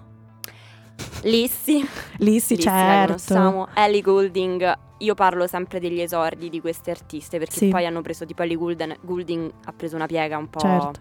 [1.22, 1.80] Lissi.
[1.80, 3.68] Sì, Lissi la certo.
[3.74, 4.78] Ellie Goulding.
[4.98, 7.68] Io parlo sempre degli esordi di queste artiste perché Sì.
[7.68, 11.00] poi hanno preso tipo Ellie Goulding, Goulding ha preso una piega un po' Certo.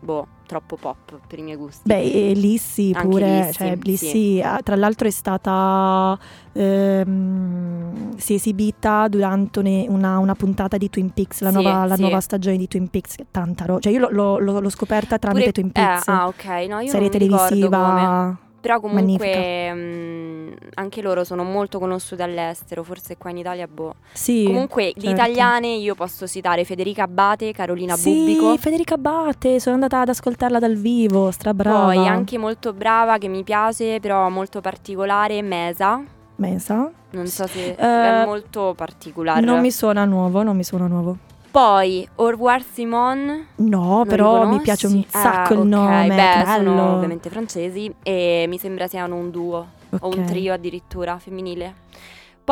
[0.00, 1.80] boh, troppo pop per i miei gusti.
[1.84, 4.40] Beh, Lissi pure, Lissi, cioè Lissi sì.
[4.44, 6.18] ah, tra l'altro è stata,
[6.52, 11.94] ehm, si è esibita durante una, una puntata di Twin Peaks, la, Sì, nuova, la
[11.96, 12.00] sì.
[12.02, 15.50] nuova stagione di Twin Peaks, che tanta roba, cioè io l'ho, l'ho- l'ho- scoperta tramite
[15.50, 21.24] Pure- Twin eh, Peaks, ah, ok, no, io serie televisiva, Però comunque mh, anche loro
[21.24, 23.94] sono molto conosciute all'estero, forse qua in Italia boh.
[24.12, 24.44] sì.
[24.44, 25.00] Comunque certo.
[25.06, 28.56] le italiane io posso citare Federica Abate, Carolina sì, Bubbico.
[28.58, 31.86] Federica Abate, sono andata ad ascoltarla dal vivo, strabrava.
[31.86, 36.02] Poi anche molto brava che mi piace, però molto particolare, Mesa.
[36.36, 36.90] Mesa.
[37.12, 39.40] Non so se Eh, è molto particolare.
[39.40, 41.16] Non mi suona nuovo, non mi suona nuovo.
[41.50, 43.46] Poi Orwar Simon.
[43.56, 46.70] No, però mi piace un sacco Ah, il ok, nome, Beh, bello.
[46.70, 49.66] sono ovviamente francesi e mi sembra siano un duo
[49.98, 51.74] o un trio addirittura femminile.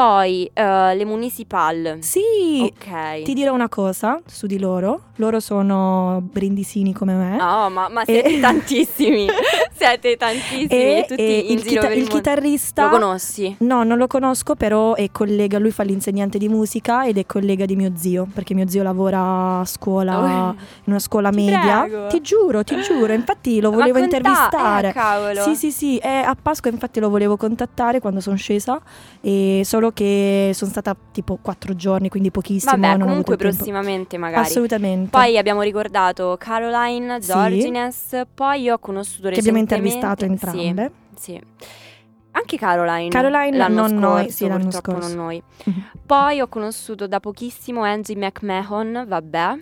[0.02, 1.96] Poi eh, le Municipal.
[2.02, 2.20] Sì,
[2.62, 3.22] Ok.
[3.24, 5.00] ti dirò una cosa su di loro.
[5.16, 7.34] Loro sono brindisini come me.
[7.42, 9.26] Oh, ma, ma E- siete tantissimi.
[9.72, 13.56] Siete tantissimi, e, tutti e in il, giro chita- il il chitarrista Lo conosci?
[13.60, 17.64] No, non lo conosco, però è collega, lui fa l'insegnante di musica ed è collega
[17.64, 20.50] di mio zio, perché mio zio lavora a scuola, Oh.
[20.50, 21.80] in una scuola Ti media.
[21.82, 22.06] prego.
[22.06, 24.90] Ti giuro, ti giuro, infatti lo volevo intervistare.
[24.90, 25.42] Eh, cavolo.
[25.42, 28.80] Sì, sì, sì, e a Pasqua infatti lo volevo contattare quando sono scesa,
[29.20, 32.72] e solo che sono stata tipo quattro giorni, quindi pochissimo.
[32.72, 33.56] Vabbè, non ho avuto comunque il tempo.
[33.56, 34.46] prossimamente magari.
[34.46, 35.10] Assolutamente.
[35.10, 37.30] Poi abbiamo ricordato Caroline, Sì.
[37.30, 40.92] Zorgines, poi io ho conosciuto che abbiamo recentemente- intervistato entrambe.
[41.16, 41.40] Sì, sì.
[42.30, 43.08] Anche Caroline.
[43.08, 45.08] Caroline, l'anno non scorso, noi, sì, l'anno scorso.
[45.08, 45.42] non noi.
[46.06, 49.58] Poi ho conosciuto da pochissimo Angie McMahon, vabbè.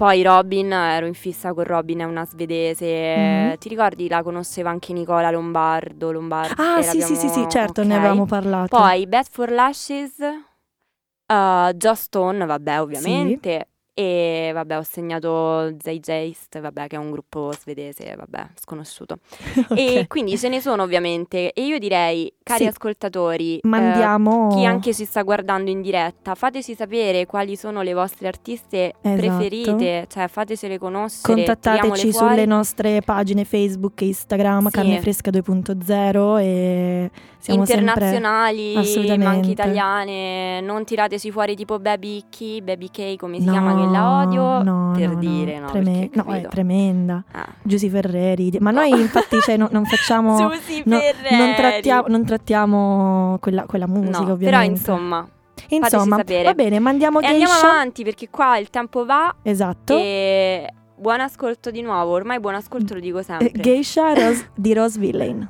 [0.00, 3.16] Poi Robin, ero in fissa con Robin, è una svedese.
[3.18, 3.58] Mhm.
[3.58, 4.08] Ti ricordi?
[4.08, 6.10] La conosceva anche Nicola Lombardo.
[6.10, 7.86] Lombardo Ah, sì, sì, sì, sì, certo, ok.
[7.86, 8.74] ne avevamo parlato.
[8.78, 13.68] Poi Beth for Lashes, uh, Joss Stone, vabbè, ovviamente.
[13.94, 19.18] E vabbè, ho segnato Zeitgeist, vabbè, che è un gruppo svedese, vabbè, sconosciuto.
[19.74, 20.06] E Ok.
[20.06, 21.52] quindi ce ne sono ovviamente.
[21.52, 22.68] E io direi, cari Sì.
[22.68, 27.92] ascoltatori, eh, Mandiamo chi anche ci sta guardando in diretta, fateci sapere quali sono le
[27.92, 29.16] vostre artiste Esatto.
[29.20, 31.34] preferite, cioè fatecele conoscere.
[31.34, 34.70] Contattateci sulle nostre pagine Facebook e Instagram, Sì.
[34.72, 37.84] Carne Fresca 2.0 e siamo sempre...
[37.86, 39.26] internazionali, ma Assolutamente.
[39.26, 44.20] anche italiane, non tirateci fuori tipo Baby Key, Baby K come si No, chiama la
[44.22, 47.24] odio, no, per no, dire, no, treme- no, è tremenda.
[47.32, 47.46] Ah.
[47.62, 50.36] Giusy Ferreri, ma noi infatti cioè, no- non facciamo...
[50.50, 51.36] Giusy Ferreri.
[51.36, 54.44] non, trattiamo, non trattiamo quella, quella musica ovviamente.
[54.44, 55.28] però insomma,
[55.68, 59.96] Insomma, va bene, mandiamo e andiamo avanti perché qua il tempo va Esatto.
[59.96, 60.66] e
[60.96, 63.52] buon ascolto di nuovo, ormai buon ascolto lo dico Eh, sempre.
[63.60, 65.48] Geisha Rose- di Rose Villain.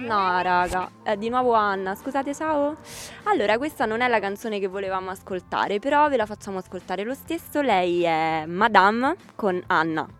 [0.00, 2.76] No, raga, eh, di nuovo Anna, scusate, ciao.
[3.24, 7.14] Allora, questa non è la canzone che volevamo ascoltare, però ve la facciamo ascoltare lo
[7.14, 7.60] stesso.
[7.60, 9.80] Lei è Madame con Anna.
[9.90, 10.19] Anna,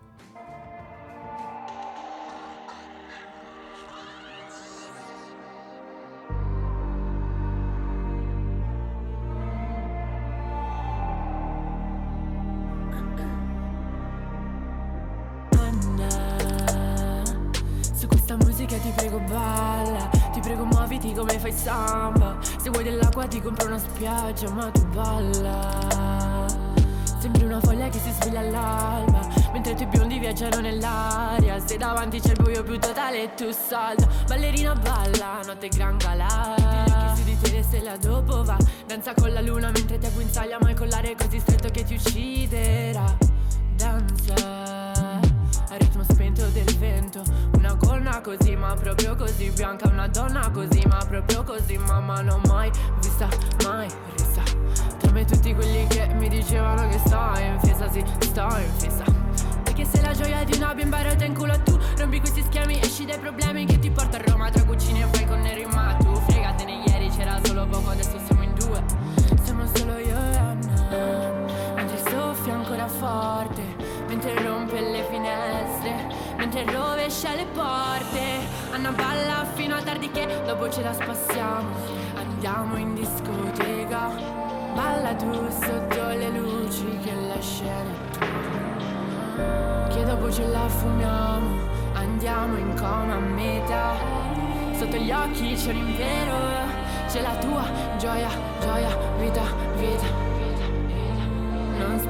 [21.62, 22.36] samba.
[22.42, 26.46] Se vuoi dell'acqua ti compro una spiaggia ma tu balla.
[27.18, 29.28] Sembri una foglia che si sveglia all'alba.
[29.52, 31.58] Mentre i tuoi biondi viaggiano nell'aria.
[31.64, 34.08] Se davanti c'è il buio più totale tu salta.
[34.26, 36.54] Ballerina balla, notte gran galà.
[36.56, 38.56] Gli occhi su di te le stelle dopo va.
[38.86, 41.94] Danza con la luna mentre ti agguinzaglia Ma il collare è così stretto che ti
[41.94, 43.16] ucciderà.
[43.76, 44.79] Danza
[45.70, 47.22] al ritmo spento del vento.
[47.54, 49.50] Una gonna così ma proprio così.
[49.50, 51.78] Bianca Una donna così ma proprio così.
[51.78, 53.28] Mamma non mai vista,
[53.64, 54.42] mai rissa
[54.98, 59.04] Tra me tutti quelli che mi dicevano che sto in fissa Sì, sto in fissa.
[59.62, 62.80] Perché sei la gioia di una bimba rotta in culo a tu Rompi questi schemi,
[62.80, 64.50] esci dai problemi Che ti porto a Roma.
[64.50, 68.42] Tra cucine e fai con neri Ma tu fregatene ieri c'era solo poco Adesso siamo
[68.42, 68.82] in due.
[69.42, 70.68] Siamo solo io e Anna.
[71.76, 73.79] Mentre soffia ancora forte
[74.10, 78.40] Mentre rompe le finestre Mentre rovescia le porte.
[78.72, 81.68] Anna balla fino a tardi che dopo ce la spassiamo.
[82.16, 84.08] Andiamo in discoteca
[84.74, 85.32] Balla tu
[85.62, 87.92] sotto le luci che la scena
[89.88, 93.94] Che dopo ce la fumiamo Andiamo in coma a metà.
[94.72, 96.36] Sotto gli occhi c'è un impero
[97.06, 97.62] C'è la tua
[97.96, 98.30] gioia,
[98.60, 99.44] gioia, vita,
[99.76, 100.39] vita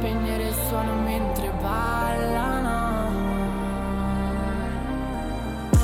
[0.00, 2.68] spegnere il suono mentre ballano.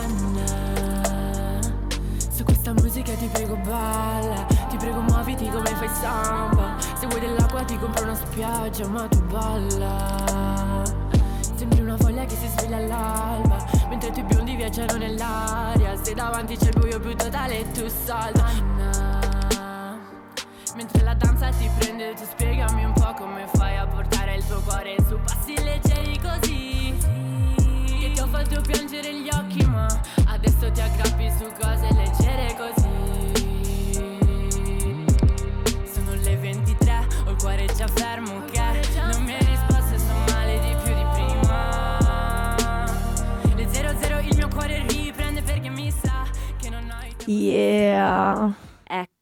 [0.01, 1.61] Anna
[2.31, 4.47] Su questa musica ti prego balla.
[4.71, 6.77] Ti prego muoviti come fai samba.
[6.99, 10.83] Se vuoi dell'acqua ti compro una spiaggia ma tu balla.
[11.55, 13.65] Sembri una foglia che si sveglia all'alba.
[13.91, 15.95] Mentre i tuoi biondi viaggiano nell'aria.
[16.03, 18.47] Se davanti c'è il buio più totale e tu salta.
[18.47, 19.16] Anna
[20.87, 24.61] Mentre la danza ti prende tu spiegami un po' come fai a portare il tuo
[24.61, 26.95] cuore su passi leggeri così.
[27.87, 29.89] Che ti ho fatto piangere gli occhi ma
[30.27, 33.35] adesso ti aggrappi su cose leggere così.
[35.93, 38.61] Sono le 23, ho il cuore già fermo che
[39.13, 42.85] non mi hai risposto e sto male di più di prima.
[43.57, 46.23] Le 00 il mio cuore riprende perché mi sa
[46.57, 48.55] che non hai Yeah,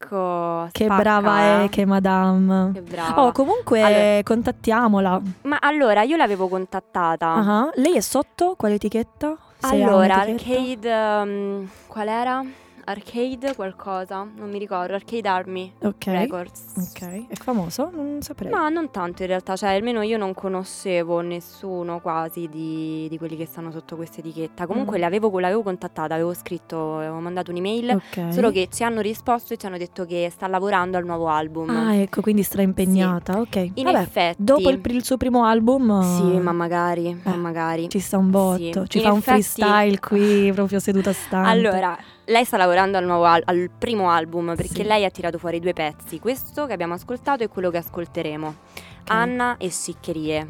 [0.05, 2.71] Ecco, che spacca, brava è, che madame.
[2.73, 3.25] Che brava.
[3.25, 5.21] Oh, comunque Allora- contattiamola.
[5.43, 7.33] Ma allora, io l'avevo contattata.
[7.33, 8.53] Ah, Lei è sotto?
[8.55, 9.35] Quale etichetta?
[9.57, 10.15] Se Allora?
[10.21, 12.43] Arcade, um, qual era?
[12.87, 16.05] Arcade qualcosa, non mi ricordo, Arcade Army Ok.
[16.05, 16.61] Records.
[16.77, 17.89] Ok, è famoso?
[17.91, 18.51] Non saprei.
[18.51, 23.35] Ma non tanto in realtà, cioè almeno io non conoscevo nessuno quasi di, di quelli
[23.35, 24.67] che stanno sotto questa etichetta.
[24.67, 25.01] Comunque Mm.
[25.01, 28.31] l'avevo, l'avevo contattata, avevo scritto, avevo mandato un'email, Ok.
[28.31, 31.69] solo che ci hanno risposto e ci hanno detto che sta lavorando al nuovo album.
[31.71, 33.39] Ah, ecco, quindi straimpegnata.
[33.39, 33.55] Ok.
[33.73, 34.43] In Vabbè, effetti.
[34.43, 37.89] dopo il, il suo primo album Sì, eh, ma magari, ma eh, magari.
[37.89, 38.81] ci sta un botto.
[38.83, 38.89] Sì.
[38.89, 41.49] Ci In fa un effetti- freestyle qui proprio seduta stante.
[41.49, 44.83] Allora, lei sta lavorando al, nuovo al, al primo album perché Sì.
[44.83, 48.47] lei ha tirato fuori due pezzi, questo che abbiamo ascoltato e quello che ascolteremo.
[48.47, 49.11] Ok.
[49.11, 50.47] Anna e Siccherie.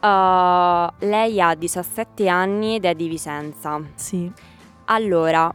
[0.00, 3.80] Uh, lei ha 17 anni ed è di Vicenza.
[3.94, 4.30] Sì.
[4.86, 5.52] Allora,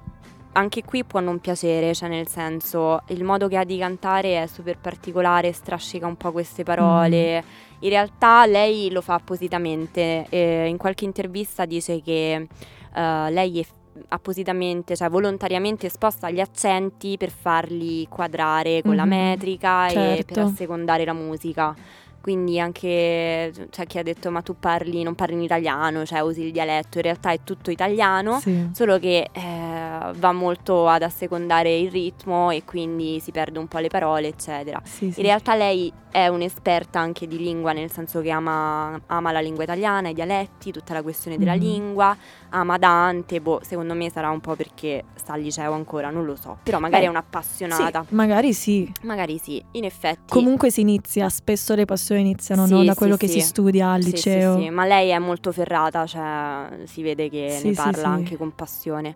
[0.54, 4.48] anche qui può non piacere, cioè nel senso, il modo che ha di cantare è
[4.48, 7.44] super particolare, strascica un po' queste parole.
[7.80, 10.26] In realtà lei lo fa appositamente.
[10.30, 12.48] eh, in qualche intervista dice che
[12.96, 13.66] eh, lei è
[14.10, 20.34] appositamente, cioè volontariamente sposta gli accenti per farli quadrare con la Mhm, metrica e certo.
[20.34, 21.76] per assecondare la musica.
[22.20, 26.42] Quindi anche c'è chi ha detto ma tu parli, non parli in italiano, cioè usi
[26.42, 28.68] il dialetto, in realtà è tutto italiano, Sì.
[28.74, 33.78] solo che eh, va molto ad assecondare il ritmo e quindi si perde un po'
[33.80, 34.82] le parole, eccetera.
[34.84, 35.22] Sì, sì.
[35.22, 39.64] In realtà lei è un'esperta anche di lingua, nel senso che ama, ama la lingua
[39.64, 41.60] italiana, i dialetti, tutta la questione della Mhm.
[41.62, 42.18] lingua,
[42.50, 46.36] ama Dante, boh, secondo me sarà un po' perché sta al liceo ancora, non lo
[46.36, 48.92] so, però magari Beh, è un'appassionata, Sì, magari sì.
[49.02, 50.32] magari sì, in effetti.
[50.32, 52.84] Comunque si inizia, spesso le passioni iniziano Sì, no?
[52.84, 53.40] da sì, quello che sì.
[53.40, 54.58] si studia al liceo.
[54.58, 58.54] Sì, sì, ma lei è molto ferrata, cioè si vede che ne parla anche con
[58.56, 59.16] passione.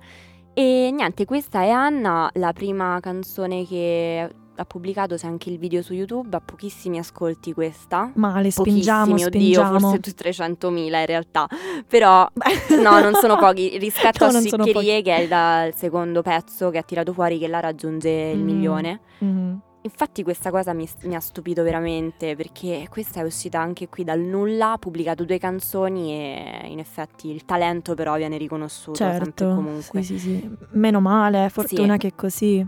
[0.53, 4.29] E niente, questa è Anna, la prima canzone che
[4.61, 8.11] ha pubblicato, c'è anche il video su YouTube, ha pochissimi ascolti questa.
[8.15, 9.67] Male, spingiamo, Pochissimi, spingiamo.
[9.75, 11.47] oddio, forse tu 300.000 in realtà,
[11.87, 12.27] però
[12.81, 16.77] no, non sono pochi rispetto No, a Siccherie che è da- il secondo pezzo che
[16.77, 18.45] ha tirato fuori che la raggiunge il Mm.
[18.45, 18.99] milione.
[19.19, 19.59] Mhm.
[19.83, 24.19] Infatti questa cosa mi, mi ha stupito veramente perché questa è uscita anche qui dal
[24.19, 30.03] nulla, ha pubblicato due canzoni e in effetti il talento però viene riconosciuto Certo, comunque.
[30.03, 30.49] sì, sì, sì.
[30.73, 31.97] Meno male, fortuna Sì.
[31.99, 32.67] che è così.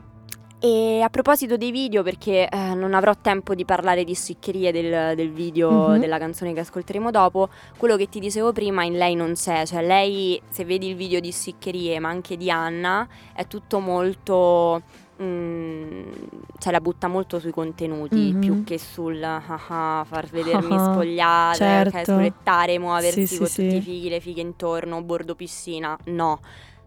[0.65, 5.13] E a proposito dei video, perché eh, non avrò tempo di parlare di sciccherie del,
[5.13, 5.99] del video Mhm.
[5.99, 9.85] della canzone che ascolteremo dopo, quello che ti dicevo prima in lei non c'è, cioè
[9.85, 14.81] lei se vedi il video di sciccherie ma anche di Anna è tutto molto...
[15.21, 16.11] mm,
[16.59, 18.39] cioè la butta molto sui contenuti Mhm.
[18.39, 21.97] più che sul ah ah, far vedermi Ah ah, spogliata, certo.
[21.97, 23.75] ok, scolettare, muoversi Sì, con sì, tutti sì.
[23.77, 26.39] i fighi, le fighe intorno, bordo piscina, no.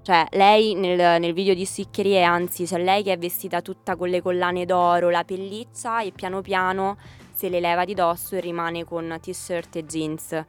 [0.06, 4.08] Cioè, lei nel, nel video di Siccherie, anzi, c'è lei che è vestita tutta con
[4.08, 6.96] le collane d'oro, la pelliccia e piano piano
[7.34, 10.44] se le leva di dosso e rimane con t-shirt e jeans.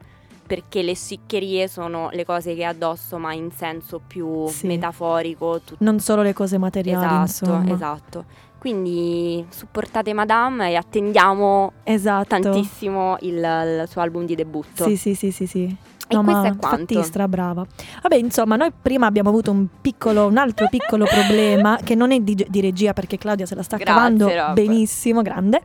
[0.46, 4.68] Perché le siccherie sono le cose che ha addosso, ma in senso più Sì.
[4.68, 5.60] metaforico.
[5.64, 7.74] tut- Non solo le cose materiali, esatto, insomma.
[7.74, 8.24] esatto.
[8.60, 12.28] Quindi supportate Madame e attendiamo Esatto.
[12.28, 14.84] tantissimo il, il suo album di debutto.
[14.84, 15.76] Sì, sì, sì, sì, sì.
[16.16, 16.80] No, ma è quanto.
[16.92, 17.64] infatti stra brava.
[18.02, 22.20] Vabbè, insomma, noi prima abbiamo avuto un piccolo, un altro piccolo problema che non è
[22.20, 24.54] di, di regia perché Claudia se la sta Grazie, cavando Rob.
[24.54, 25.60] benissimo, grande.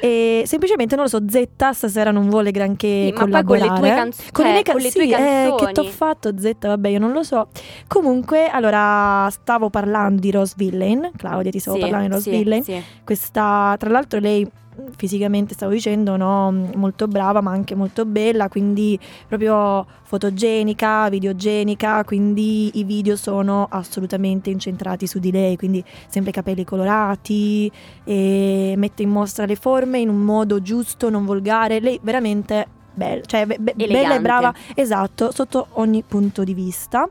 [0.00, 3.80] E semplicemente non lo so, Zetta stasera non vuole granché Sì, poi con le collaborare.
[3.80, 5.56] tue canzoni, Con le mie con le tue sì, eh, canzoni.
[5.66, 7.48] che t'ho fatto Zetta, vabbè, io non lo so.
[7.86, 12.64] Comunque, allora stavo parlando di Rose Villain, Claudia ti stavo Sì, parlando di Rose Villain.
[13.04, 14.48] Questa, tra l'altro lei
[14.96, 22.70] fisicamente stavo dicendo, no, molto brava ma anche molto bella, quindi proprio fotogenica, videogenica, quindi
[22.74, 27.70] i video sono assolutamente incentrati su di lei, quindi sempre capelli colorati,
[28.04, 33.22] e mette in mostra le forme in un modo giusto, non volgare, lei veramente bella,
[33.24, 37.08] cioè be- be- bella e brava, esatto, sotto ogni punto di vista.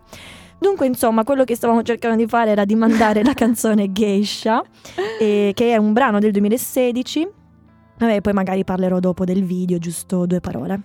[0.60, 4.62] Dunque, insomma, quello che stavamo cercando di fare era di mandare la canzone Geisha,
[5.18, 7.28] eh, che è un brano del 2016.
[8.00, 10.82] Vabbè, poi magari parlerò dopo del video, giusto due parole.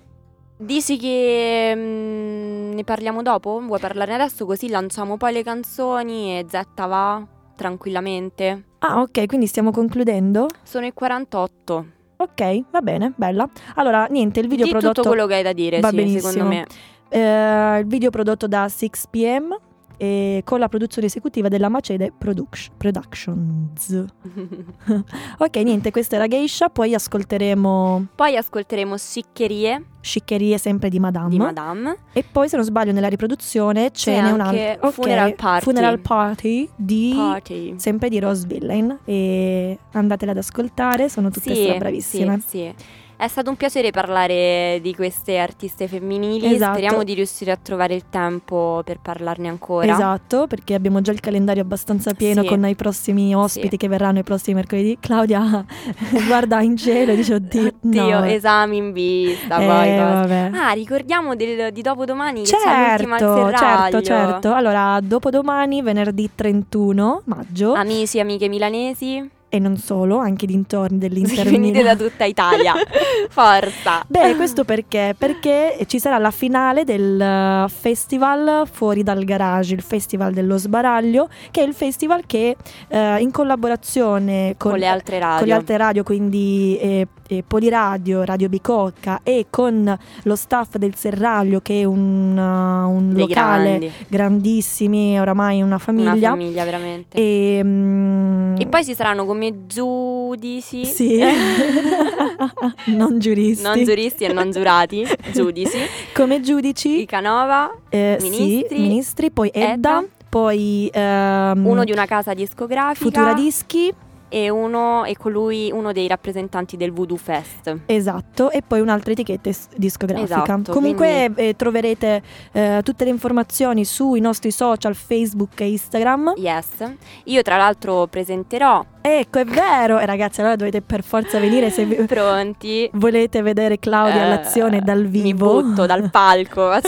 [0.57, 3.61] Dici che mm, ne parliamo dopo?
[3.65, 7.25] Vuoi parlare adesso così lanciamo poi le canzoni e Zetta va
[7.57, 8.65] tranquillamente?
[8.79, 10.49] Ah, ok, quindi stiamo concludendo?
[10.63, 11.87] Sono i 48.
[12.17, 13.49] Ok, va bene, bella.
[13.75, 16.31] Allora, niente, il video Di prodotto tutto quello che hai da dire, va sì, benissimo.
[16.31, 16.67] secondo me.
[17.09, 19.57] eh, il video prodotto da 6pm
[19.97, 24.05] e con la produzione esecutiva della Macede Product- Productions.
[25.39, 31.31] ok, niente, questa era Geisha, poi ascolteremo poi ascolteremo Sciccherie Sciccherie sempre di Madame.
[31.31, 31.97] di Madame.
[32.13, 34.89] E poi, se non sbaglio, nella riproduzione ce C'è n'è un anche altro.
[34.89, 35.65] ok, Funeral Party.
[35.65, 37.13] Funeral Party di.
[37.17, 37.75] Party.
[37.79, 38.99] Sempre di Rose Villain.
[39.07, 42.39] E andatele ad ascoltare, sono tutte Sì, bravissime.
[42.47, 42.75] Sì, sì.
[43.17, 46.55] È stato un piacere parlare di queste artiste femminili.
[46.55, 46.73] Esatto.
[46.73, 49.91] Speriamo di riuscire a trovare il tempo per parlarne ancora.
[49.91, 52.49] Esatto, perché abbiamo già il calendario abbastanza pieno Sì.
[52.49, 53.77] con i prossimi ospiti Sì.
[53.77, 54.99] che verranno i prossimi mercoledì.
[55.01, 55.65] Claudia
[56.27, 58.25] guarda in cielo e dice oddio, Oddio, no.
[58.25, 60.51] esami in vista, Eh, poi vabbè.
[60.53, 64.53] Ah, ricordiamo del- di dopodomani che c'è l'ultima al Certo, certo, certo.
[64.53, 71.49] Allora, dopodomani, venerdì 31 maggio, Amici e amiche milanesi, e non solo, anche dintorni dell'Inter
[71.49, 72.11] venite da Milan.
[72.11, 72.75] tutta Italia.
[73.31, 74.05] Forza.
[74.09, 75.15] Beh, questo perché?
[75.17, 81.29] Perché ci sarà la finale del eh, festival Fuori dal Garage, il festival dello sbaraglio,
[81.53, 82.57] che è il festival che
[82.89, 85.39] eh, in collaborazione con, con, le altre radio.
[85.39, 90.95] con le altre radio, quindi eh, eh, Poliradio, Radio Bicocca e con lo staff del
[90.95, 93.93] Serraglio che è un, uh, un locale grandi.
[94.09, 96.13] grandissimi, oramai una famiglia.
[96.13, 97.17] Una famiglia veramente.
[97.17, 100.85] E, mm, E poi ci saranno come giudici.
[100.85, 101.21] sì,
[102.87, 105.79] non giuristi, non giuristi e non giurati, giudici.
[106.15, 111.93] come giudici, I Canova, eh, ministri, sì, ministri, poi Edda, Edda, poi ehm, uno di
[111.93, 113.93] una casa discografica Futura Dischi,
[114.29, 117.77] e uno e colui uno dei rappresentanti del Voodoo Fest.
[117.87, 120.43] Esatto, e poi un'altra etichetta discografica.
[120.45, 122.23] Esatto, Comunque eh, troverete
[122.53, 126.35] eh, tutte le informazioni sui nostri social Facebook e Instagram.
[126.37, 126.95] Yes.
[127.25, 129.99] Io tra l'altro presenterò Ecco, è vero!
[129.99, 132.89] E ragazzi, allora dovete per forza venire se vi- pronti.
[132.95, 135.25] volete vedere Claudia Eh, all'azione dal vivo.
[135.27, 136.71] Mi butto dal palco.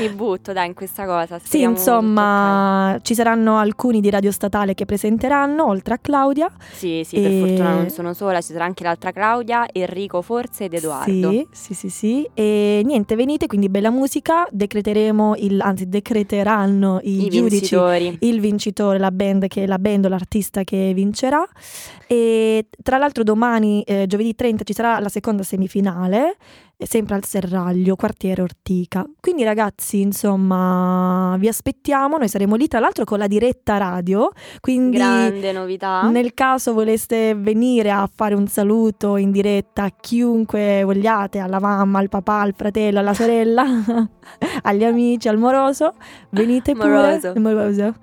[0.00, 1.38] mi butto dai in questa cosa.
[1.40, 6.50] Sì, insomma, ci saranno alcuni di Radio Statale che presenteranno, oltre a Claudia.
[6.72, 10.64] Sì, sì, per E- fortuna non sono sola, ci sarà anche l'altra Claudia, Enrico forse
[10.64, 11.30] ed Edoardo.
[11.30, 12.28] Sì, sì, sì, sì.
[12.34, 14.44] E niente, venite, quindi bella musica.
[14.50, 18.16] Decreteremo, il, anzi, decreteranno i, I giudici vincitori.
[18.22, 20.08] il vincitore, la band, che la band o
[20.48, 21.46] l'artista che vincerà.
[22.06, 26.36] E tra l'altro domani, eh, giovedì 30, ci sarà la seconda semifinale,
[26.76, 29.04] eh, sempre al Serraglio, quartiere Ortica.
[29.20, 34.30] Quindi ragazzi, insomma, vi aspettiamo, noi saremo lì tra l'altro con la diretta radio,
[34.60, 36.08] quindi Grande novità.
[36.08, 41.98] nel caso voleste venire a fare un saluto in diretta a chiunque vogliate, alla mamma,
[41.98, 43.64] al papà, al fratello, alla sorella,
[44.62, 45.92] agli amici, al moroso,
[46.30, 46.88] venite pure.
[46.88, 47.32] Moroso.
[47.36, 47.94] moroso.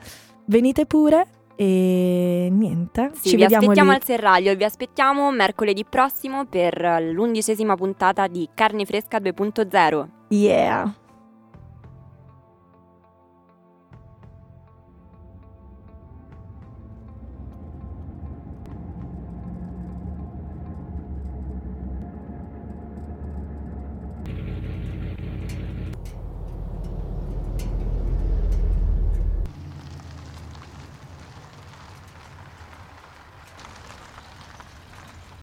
[0.48, 1.26] Venite pure
[1.56, 3.12] e niente.
[3.14, 3.96] Sì, ci vi vediamo aspettiamo lì.
[3.96, 6.80] al serraglio e vi aspettiamo mercoledì prossimo per
[7.12, 10.08] l'undicesima puntata di Carne Fresca 2.0.
[10.30, 10.94] Yeah.